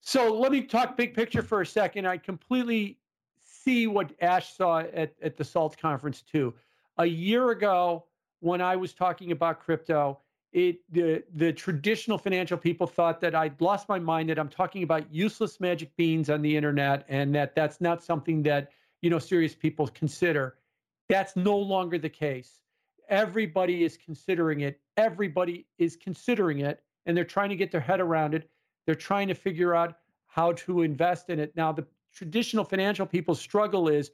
So 0.00 0.32
let 0.32 0.52
me 0.52 0.62
talk 0.62 0.96
big 0.96 1.14
picture 1.14 1.42
for 1.42 1.62
a 1.62 1.66
second. 1.66 2.06
I 2.06 2.16
completely 2.16 2.98
see 3.44 3.86
what 3.86 4.12
Ash 4.20 4.54
saw 4.54 4.80
at, 4.80 5.14
at 5.22 5.36
the 5.36 5.44
SALT 5.44 5.76
conference 5.78 6.22
too. 6.22 6.54
A 6.98 7.06
year 7.06 7.50
ago, 7.50 8.04
when 8.40 8.60
I 8.60 8.76
was 8.76 8.92
talking 8.92 9.32
about 9.32 9.60
crypto, 9.60 10.20
it 10.54 10.78
the 10.92 11.22
the 11.34 11.52
traditional 11.52 12.16
financial 12.16 12.56
people 12.56 12.86
thought 12.86 13.20
that 13.20 13.34
I'd 13.34 13.60
lost 13.60 13.88
my 13.88 13.98
mind 13.98 14.30
that 14.30 14.38
I'm 14.38 14.48
talking 14.48 14.84
about 14.84 15.12
useless 15.12 15.60
magic 15.60 15.94
beans 15.96 16.30
on 16.30 16.40
the 16.42 16.56
internet 16.56 17.04
and 17.08 17.34
that 17.34 17.56
that's 17.56 17.80
not 17.80 18.02
something 18.02 18.42
that 18.44 18.70
you 19.02 19.10
know 19.10 19.18
serious 19.18 19.54
people 19.54 19.88
consider. 19.88 20.56
That's 21.08 21.34
no 21.34 21.58
longer 21.58 21.98
the 21.98 22.08
case. 22.08 22.60
Everybody 23.08 23.84
is 23.84 23.98
considering 23.98 24.60
it. 24.60 24.80
Everybody 24.96 25.66
is 25.76 25.96
considering 25.96 26.60
it 26.60 26.80
and 27.04 27.16
they're 27.16 27.24
trying 27.24 27.50
to 27.50 27.56
get 27.56 27.72
their 27.72 27.80
head 27.80 28.00
around 28.00 28.32
it. 28.32 28.48
They're 28.86 28.94
trying 28.94 29.28
to 29.28 29.34
figure 29.34 29.74
out 29.74 29.98
how 30.28 30.52
to 30.52 30.82
invest 30.82 31.30
in 31.30 31.40
it. 31.40 31.54
Now, 31.56 31.72
the 31.72 31.84
traditional 32.14 32.64
financial 32.64 33.06
people's 33.06 33.40
struggle 33.40 33.88
is 33.88 34.12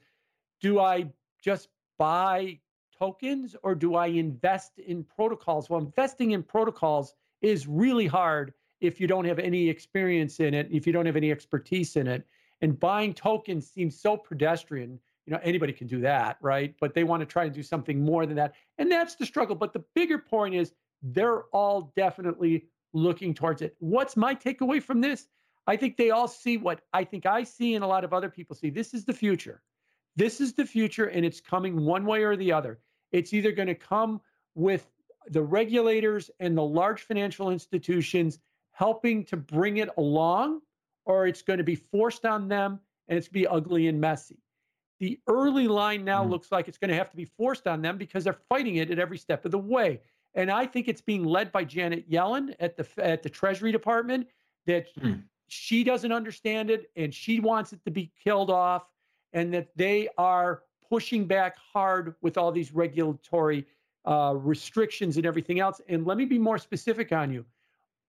do 0.59 0.79
I 0.79 1.05
just 1.41 1.69
buy 1.99 2.59
tokens 3.01 3.55
or 3.63 3.73
do 3.73 3.95
I 3.95 4.07
invest 4.07 4.77
in 4.77 5.03
protocols? 5.03 5.69
Well, 5.69 5.81
investing 5.81 6.31
in 6.31 6.43
protocols 6.43 7.15
is 7.41 7.67
really 7.67 8.05
hard 8.05 8.53
if 8.79 9.01
you 9.01 9.07
don't 9.07 9.25
have 9.25 9.39
any 9.39 9.67
experience 9.69 10.39
in 10.39 10.53
it, 10.53 10.67
if 10.71 10.85
you 10.85 10.93
don't 10.93 11.07
have 11.07 11.15
any 11.15 11.31
expertise 11.31 11.95
in 11.95 12.07
it. 12.07 12.27
And 12.61 12.79
buying 12.79 13.13
tokens 13.13 13.67
seems 13.67 13.99
so 13.99 14.17
pedestrian. 14.17 14.99
You 15.25 15.33
know, 15.33 15.39
anybody 15.41 15.73
can 15.73 15.87
do 15.87 16.01
that, 16.01 16.37
right? 16.41 16.75
But 16.79 16.93
they 16.93 17.03
want 17.03 17.21
to 17.21 17.25
try 17.25 17.45
and 17.45 17.53
do 17.53 17.63
something 17.63 18.03
more 18.03 18.27
than 18.27 18.35
that. 18.35 18.53
And 18.77 18.91
that's 18.91 19.15
the 19.15 19.25
struggle. 19.25 19.55
But 19.55 19.73
the 19.73 19.83
bigger 19.95 20.19
point 20.19 20.53
is 20.53 20.71
they're 21.01 21.43
all 21.53 21.91
definitely 21.95 22.67
looking 22.93 23.33
towards 23.33 23.63
it. 23.63 23.75
What's 23.79 24.15
my 24.15 24.35
takeaway 24.35 24.81
from 24.81 25.01
this? 25.01 25.27
I 25.65 25.75
think 25.75 25.97
they 25.97 26.11
all 26.11 26.27
see 26.27 26.57
what 26.57 26.81
I 26.93 27.03
think 27.03 27.25
I 27.25 27.43
see 27.43 27.73
and 27.73 27.83
a 27.83 27.87
lot 27.87 28.03
of 28.03 28.13
other 28.13 28.29
people 28.29 28.55
see. 28.55 28.69
This 28.69 28.93
is 28.93 29.05
the 29.05 29.13
future. 29.13 29.61
This 30.15 30.41
is 30.41 30.53
the 30.53 30.65
future, 30.65 31.05
and 31.05 31.25
it's 31.25 31.39
coming 31.39 31.85
one 31.85 32.05
way 32.05 32.23
or 32.23 32.35
the 32.35 32.51
other. 32.51 32.79
It's 33.11 33.33
either 33.33 33.51
going 33.51 33.67
to 33.67 33.75
come 33.75 34.21
with 34.55 34.89
the 35.27 35.41
regulators 35.41 36.31
and 36.39 36.57
the 36.57 36.63
large 36.63 37.01
financial 37.01 37.51
institutions 37.51 38.39
helping 38.71 39.23
to 39.25 39.37
bring 39.37 39.77
it 39.77 39.89
along, 39.97 40.61
or 41.05 41.27
it's 41.27 41.41
going 41.41 41.57
to 41.57 41.63
be 41.63 41.75
forced 41.75 42.25
on 42.25 42.47
them 42.47 42.79
and 43.07 43.17
it's 43.17 43.27
going 43.27 43.43
to 43.43 43.49
be 43.49 43.55
ugly 43.55 43.87
and 43.87 43.99
messy. 43.99 44.39
The 44.99 45.19
early 45.27 45.67
line 45.67 46.05
now 46.05 46.23
mm. 46.23 46.29
looks 46.29 46.51
like 46.51 46.67
it's 46.67 46.77
going 46.77 46.89
to 46.89 46.95
have 46.95 47.09
to 47.09 47.17
be 47.17 47.25
forced 47.25 47.67
on 47.67 47.81
them 47.81 47.97
because 47.97 48.23
they're 48.23 48.39
fighting 48.49 48.77
it 48.77 48.91
at 48.91 48.99
every 48.99 49.17
step 49.17 49.45
of 49.45 49.51
the 49.51 49.57
way. 49.57 49.99
And 50.35 50.49
I 50.49 50.65
think 50.65 50.87
it's 50.87 51.01
being 51.01 51.25
led 51.25 51.51
by 51.51 51.63
Janet 51.63 52.09
Yellen 52.09 52.55
at 52.59 52.77
the 52.77 52.87
at 52.97 53.21
the 53.23 53.29
Treasury 53.29 53.71
Department 53.71 54.27
that 54.67 54.95
mm. 54.95 55.21
she 55.47 55.83
doesn't 55.83 56.11
understand 56.11 56.69
it 56.69 56.89
and 56.95 57.13
she 57.13 57.39
wants 57.39 57.73
it 57.73 57.83
to 57.83 57.91
be 57.91 58.11
killed 58.23 58.49
off 58.49 58.83
and 59.33 59.53
that 59.53 59.69
they 59.75 60.07
are 60.17 60.63
pushing 60.91 61.25
back 61.25 61.55
hard 61.73 62.15
with 62.21 62.37
all 62.37 62.51
these 62.51 62.73
regulatory 62.73 63.65
uh, 64.05 64.33
restrictions 64.35 65.15
and 65.15 65.25
everything 65.25 65.61
else. 65.61 65.79
And 65.87 66.05
let 66.05 66.17
me 66.17 66.25
be 66.25 66.37
more 66.37 66.57
specific 66.57 67.13
on 67.13 67.31
you. 67.31 67.45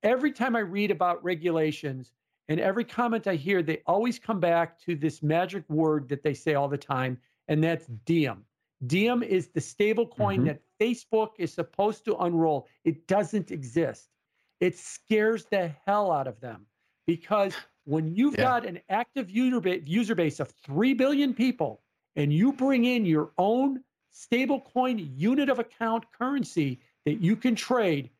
Every 0.02 0.32
time 0.32 0.56
I 0.56 0.60
read 0.60 0.90
about 0.90 1.22
regulations 1.22 2.10
and 2.48 2.58
every 2.58 2.84
comment 2.84 3.28
I 3.28 3.36
hear, 3.36 3.62
they 3.62 3.82
always 3.86 4.18
come 4.18 4.40
back 4.40 4.80
to 4.80 4.96
this 4.96 5.22
magic 5.22 5.62
word 5.70 6.08
that 6.08 6.24
they 6.24 6.34
say 6.34 6.54
all 6.54 6.68
the 6.68 6.76
time, 6.76 7.16
and 7.46 7.62
that's 7.62 7.86
Diem. 8.04 8.44
Diem 8.88 9.22
is 9.22 9.46
the 9.46 9.60
stable 9.60 10.08
coin 10.08 10.38
mm-hmm. 10.38 10.46
that 10.46 10.62
Facebook 10.80 11.30
is 11.38 11.54
supposed 11.54 12.04
to 12.06 12.16
unroll. 12.16 12.66
It 12.84 13.06
doesn't 13.06 13.52
exist. 13.52 14.08
It 14.58 14.76
scares 14.76 15.44
the 15.44 15.70
hell 15.86 16.10
out 16.10 16.26
of 16.26 16.40
them 16.40 16.66
because 17.06 17.54
when 17.84 18.12
you've 18.12 18.34
yeah. 18.34 18.42
got 18.42 18.66
an 18.66 18.80
active 18.88 19.30
user 19.30 19.60
base, 19.60 19.82
user 19.86 20.16
base 20.16 20.40
of 20.40 20.50
3 20.64 20.94
billion 20.94 21.32
people 21.32 21.80
and 22.16 22.32
you 22.32 22.52
bring 22.52 22.84
in 22.84 23.04
your 23.04 23.30
own 23.38 23.82
stablecoin 24.14 25.10
unit 25.16 25.48
of 25.48 25.58
account 25.58 26.04
currency 26.12 26.80
that 27.04 27.20
you 27.20 27.36
can 27.36 27.54
trade, 27.54 28.10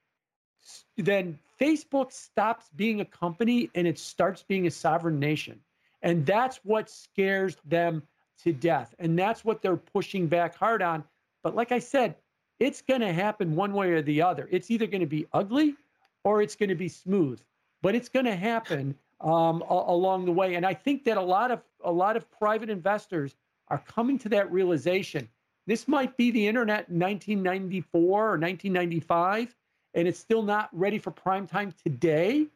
then 0.97 1.39
Facebook 1.61 2.13
stops 2.13 2.69
being 2.75 3.01
a 3.01 3.05
company 3.05 3.71
and 3.75 3.87
it 3.87 3.99
starts 3.99 4.43
being 4.43 4.67
a 4.67 4.71
sovereign 4.71 5.19
nation. 5.19 5.61
And 6.03 6.27
that's 6.27 6.59
what 6.65 6.91
scares 6.91 7.57
them 7.65 8.03
to 8.43 8.53
death. 8.53 8.95
And 8.99 9.19
that's 9.19 9.45
what 9.45 9.63
they're 9.63 9.77
pushing 9.77 10.27
back 10.27 10.57
hard 10.57 10.83
on. 10.83 11.05
But 11.43 11.55
like 11.55 11.73
I 11.73 11.79
said, 11.79 12.17
it's 12.59 12.83
going 12.83 13.01
to 13.01 13.13
happen 13.13 13.55
one 13.55 13.73
way 13.73 13.91
or 13.91 14.03
the 14.03 14.23
other. 14.23 14.49
It's 14.51 14.71
either 14.71 14.87
going 14.87 15.01
to 15.01 15.07
be 15.07 15.27
ugly 15.33 15.75
or 16.25 16.43
it's 16.43 16.57
going 16.57 16.69
to 16.69 16.75
be 16.75 16.89
smooth, 16.89 17.41
but 17.83 17.95
it's 17.95 18.09
going 18.09 18.27
to 18.27 18.37
happen 18.37 18.95
um, 19.21 19.63
a- 19.69 19.85
along 19.89 20.25
the 20.25 20.33
way. 20.33 20.55
And 20.55 20.67
I 20.67 20.75
think 20.75 21.05
that 21.05 21.17
a 21.17 21.23
lot 21.23 21.51
of 21.51 21.63
a 21.85 21.91
lot 21.91 22.17
of 22.17 22.31
private 22.31 22.71
investors 22.71 23.35
are 23.69 23.83
coming 23.87 24.19
to 24.21 24.29
that 24.31 24.51
realization. 24.53 25.29
This 25.67 25.87
might 25.87 26.17
be 26.17 26.31
the 26.31 26.47
internet 26.47 26.89
in 26.89 26.99
1994 26.99 28.01
or 28.01 28.39
1995, 28.39 29.55
and 29.95 30.09
it's 30.09 30.19
still 30.19 30.43
not 30.43 30.69
ready 30.73 30.99
for 30.99 31.11
prime 31.11 31.47
time 31.47 31.73
today. 31.85 32.47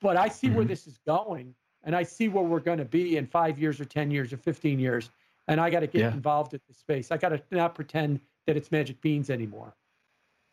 But 0.00 0.16
I 0.16 0.28
see 0.28 0.48
mm-hmm. 0.48 0.56
where 0.56 0.64
this 0.64 0.86
is 0.86 0.98
going, 1.06 1.54
and 1.84 1.94
I 1.94 2.02
see 2.02 2.28
where 2.28 2.42
we're 2.42 2.60
going 2.60 2.78
to 2.78 2.84
be 2.84 3.16
in 3.16 3.26
five 3.26 3.58
years 3.58 3.80
or 3.80 3.84
10 3.84 4.10
years 4.10 4.32
or 4.32 4.36
15 4.36 4.80
years. 4.80 5.10
And 5.48 5.60
I 5.60 5.70
got 5.70 5.80
to 5.80 5.86
get 5.86 6.00
yeah. 6.00 6.12
involved 6.12 6.54
in 6.54 6.60
this 6.68 6.78
space. 6.78 7.10
I 7.10 7.16
got 7.16 7.30
to 7.30 7.42
not 7.50 7.74
pretend 7.74 8.20
that 8.46 8.56
it's 8.56 8.72
magic 8.72 9.00
beans 9.00 9.30
anymore. 9.30 9.74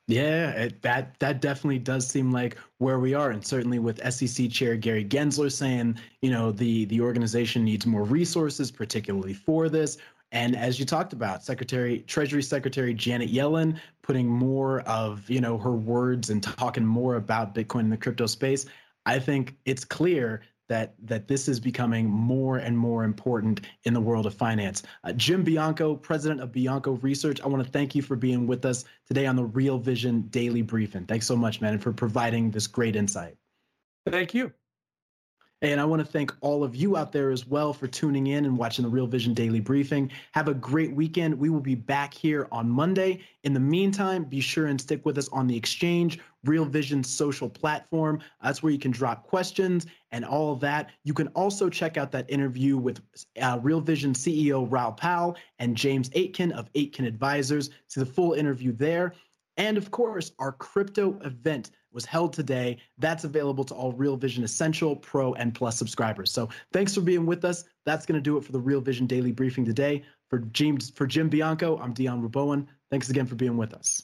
Yeah, 0.09 0.49
it, 0.53 0.81
that 0.81 1.19
that 1.19 1.39
definitely 1.39 1.77
does 1.77 2.07
seem 2.07 2.31
like 2.31 2.57
where 2.79 2.97
we 2.97 3.13
are, 3.13 3.29
and 3.29 3.45
certainly 3.45 3.77
with 3.77 4.01
SEC 4.11 4.49
Chair 4.49 4.75
Gary 4.75 5.05
Gensler 5.05 5.51
saying, 5.51 5.99
you 6.23 6.31
know, 6.31 6.51
the 6.51 6.85
the 6.85 6.99
organization 6.99 7.63
needs 7.63 7.85
more 7.85 8.03
resources, 8.03 8.71
particularly 8.71 9.35
for 9.35 9.69
this. 9.69 9.99
And 10.31 10.55
as 10.55 10.79
you 10.79 10.85
talked 10.85 11.13
about, 11.13 11.43
Secretary 11.43 11.99
Treasury 12.07 12.41
Secretary 12.41 12.91
Janet 12.91 13.31
Yellen 13.31 13.77
putting 14.01 14.25
more 14.27 14.79
of 14.81 15.29
you 15.29 15.41
know 15.41 15.59
her 15.59 15.73
words 15.73 16.31
and 16.31 16.41
talking 16.41 16.83
more 16.83 17.15
about 17.17 17.53
Bitcoin 17.53 17.81
in 17.81 17.89
the 17.91 17.97
crypto 17.97 18.25
space. 18.25 18.65
I 19.05 19.19
think 19.19 19.57
it's 19.65 19.85
clear 19.85 20.41
that 20.69 20.93
that 21.03 21.27
this 21.27 21.47
is 21.47 21.59
becoming 21.59 22.09
more 22.09 22.57
and 22.57 22.77
more 22.77 23.03
important 23.03 23.61
in 23.83 23.93
the 23.93 23.99
world 23.99 24.25
of 24.25 24.33
finance. 24.33 24.83
Uh, 25.03 25.11
Jim 25.13 25.43
Bianco, 25.43 25.95
president 25.95 26.39
of 26.39 26.51
Bianco 26.51 26.93
Research, 26.93 27.41
I 27.41 27.47
want 27.47 27.63
to 27.63 27.69
thank 27.69 27.93
you 27.93 28.01
for 28.01 28.15
being 28.15 28.47
with 28.47 28.63
us 28.63 28.85
today 29.07 29.25
on 29.25 29.35
the 29.35 29.43
Real 29.45 29.77
Vision 29.77 30.21
Daily 30.29 30.61
Briefing. 30.61 31.05
Thanks 31.05 31.25
so 31.25 31.35
much, 31.35 31.59
man, 31.59 31.73
and 31.73 31.83
for 31.83 31.91
providing 31.91 32.51
this 32.51 32.67
great 32.67 32.95
insight. 32.95 33.35
Thank 34.07 34.33
you. 34.33 34.53
And 35.61 35.81
I 35.81 35.85
want 35.85 35.99
to 35.99 36.09
thank 36.09 36.33
all 36.39 36.63
of 36.63 36.73
you 36.73 36.95
out 36.95 37.11
there 37.11 37.31
as 37.31 37.45
well 37.45 37.73
for 37.73 37.85
tuning 37.85 38.27
in 38.27 38.45
and 38.45 38.57
watching 38.57 38.83
the 38.83 38.89
Real 38.89 39.07
Vision 39.07 39.33
Daily 39.33 39.59
Briefing. 39.59 40.09
Have 40.31 40.47
a 40.47 40.53
great 40.53 40.95
weekend. 40.95 41.37
We 41.37 41.49
will 41.49 41.59
be 41.59 41.75
back 41.75 42.13
here 42.13 42.47
on 42.49 42.69
Monday. 42.69 43.19
In 43.43 43.53
the 43.53 43.59
meantime, 43.59 44.23
be 44.23 44.39
sure 44.39 44.67
and 44.67 44.79
stick 44.79 45.05
with 45.05 45.17
us 45.17 45.27
on 45.29 45.47
the 45.47 45.57
exchange, 45.57 46.19
Real 46.45 46.63
Vision 46.63 47.03
social 47.03 47.49
platform. 47.49 48.21
That's 48.41 48.63
where 48.63 48.71
you 48.71 48.79
can 48.79 48.91
drop 48.91 49.27
questions 49.27 49.85
and 50.11 50.23
all 50.23 50.53
of 50.53 50.61
that. 50.61 50.91
You 51.03 51.13
can 51.13 51.27
also 51.29 51.69
check 51.69 51.97
out 51.97 52.09
that 52.13 52.29
interview 52.29 52.77
with 52.77 53.01
uh, 53.41 53.59
Real 53.61 53.81
Vision 53.81 54.13
CEO 54.13 54.65
Raoul 54.69 54.93
Pal 54.93 55.35
and 55.59 55.75
James 55.75 56.09
Aitken 56.13 56.53
of 56.53 56.69
Aitken 56.75 57.03
Advisors. 57.03 57.69
See 57.89 57.99
the 57.99 58.05
full 58.05 58.31
interview 58.31 58.71
there. 58.71 59.13
And 59.57 59.77
of 59.77 59.91
course, 59.91 60.31
our 60.39 60.53
crypto 60.53 61.19
event 61.25 61.71
was 61.91 62.05
held 62.05 62.33
today. 62.33 62.77
That's 62.97 63.23
available 63.23 63.63
to 63.65 63.73
all 63.73 63.91
Real 63.93 64.15
Vision 64.15 64.43
Essential, 64.43 64.95
Pro, 64.95 65.33
and 65.33 65.53
Plus 65.53 65.77
subscribers. 65.77 66.31
So 66.31 66.49
thanks 66.71 66.93
for 66.93 67.01
being 67.01 67.25
with 67.25 67.45
us. 67.45 67.63
That's 67.85 68.05
going 68.05 68.17
to 68.17 68.21
do 68.21 68.37
it 68.37 68.43
for 68.43 68.51
the 68.51 68.59
Real 68.59 68.81
Vision 68.81 69.07
Daily 69.07 69.31
Briefing 69.31 69.65
today. 69.65 70.03
For 70.29 70.39
James, 70.39 70.91
for 70.91 71.07
Jim 71.07 71.29
Bianco, 71.29 71.77
I'm 71.79 71.93
Dion 71.93 72.21
Rabouin. 72.21 72.67
Thanks 72.91 73.09
again 73.09 73.25
for 73.25 73.35
being 73.35 73.57
with 73.57 73.73
us. 73.73 74.03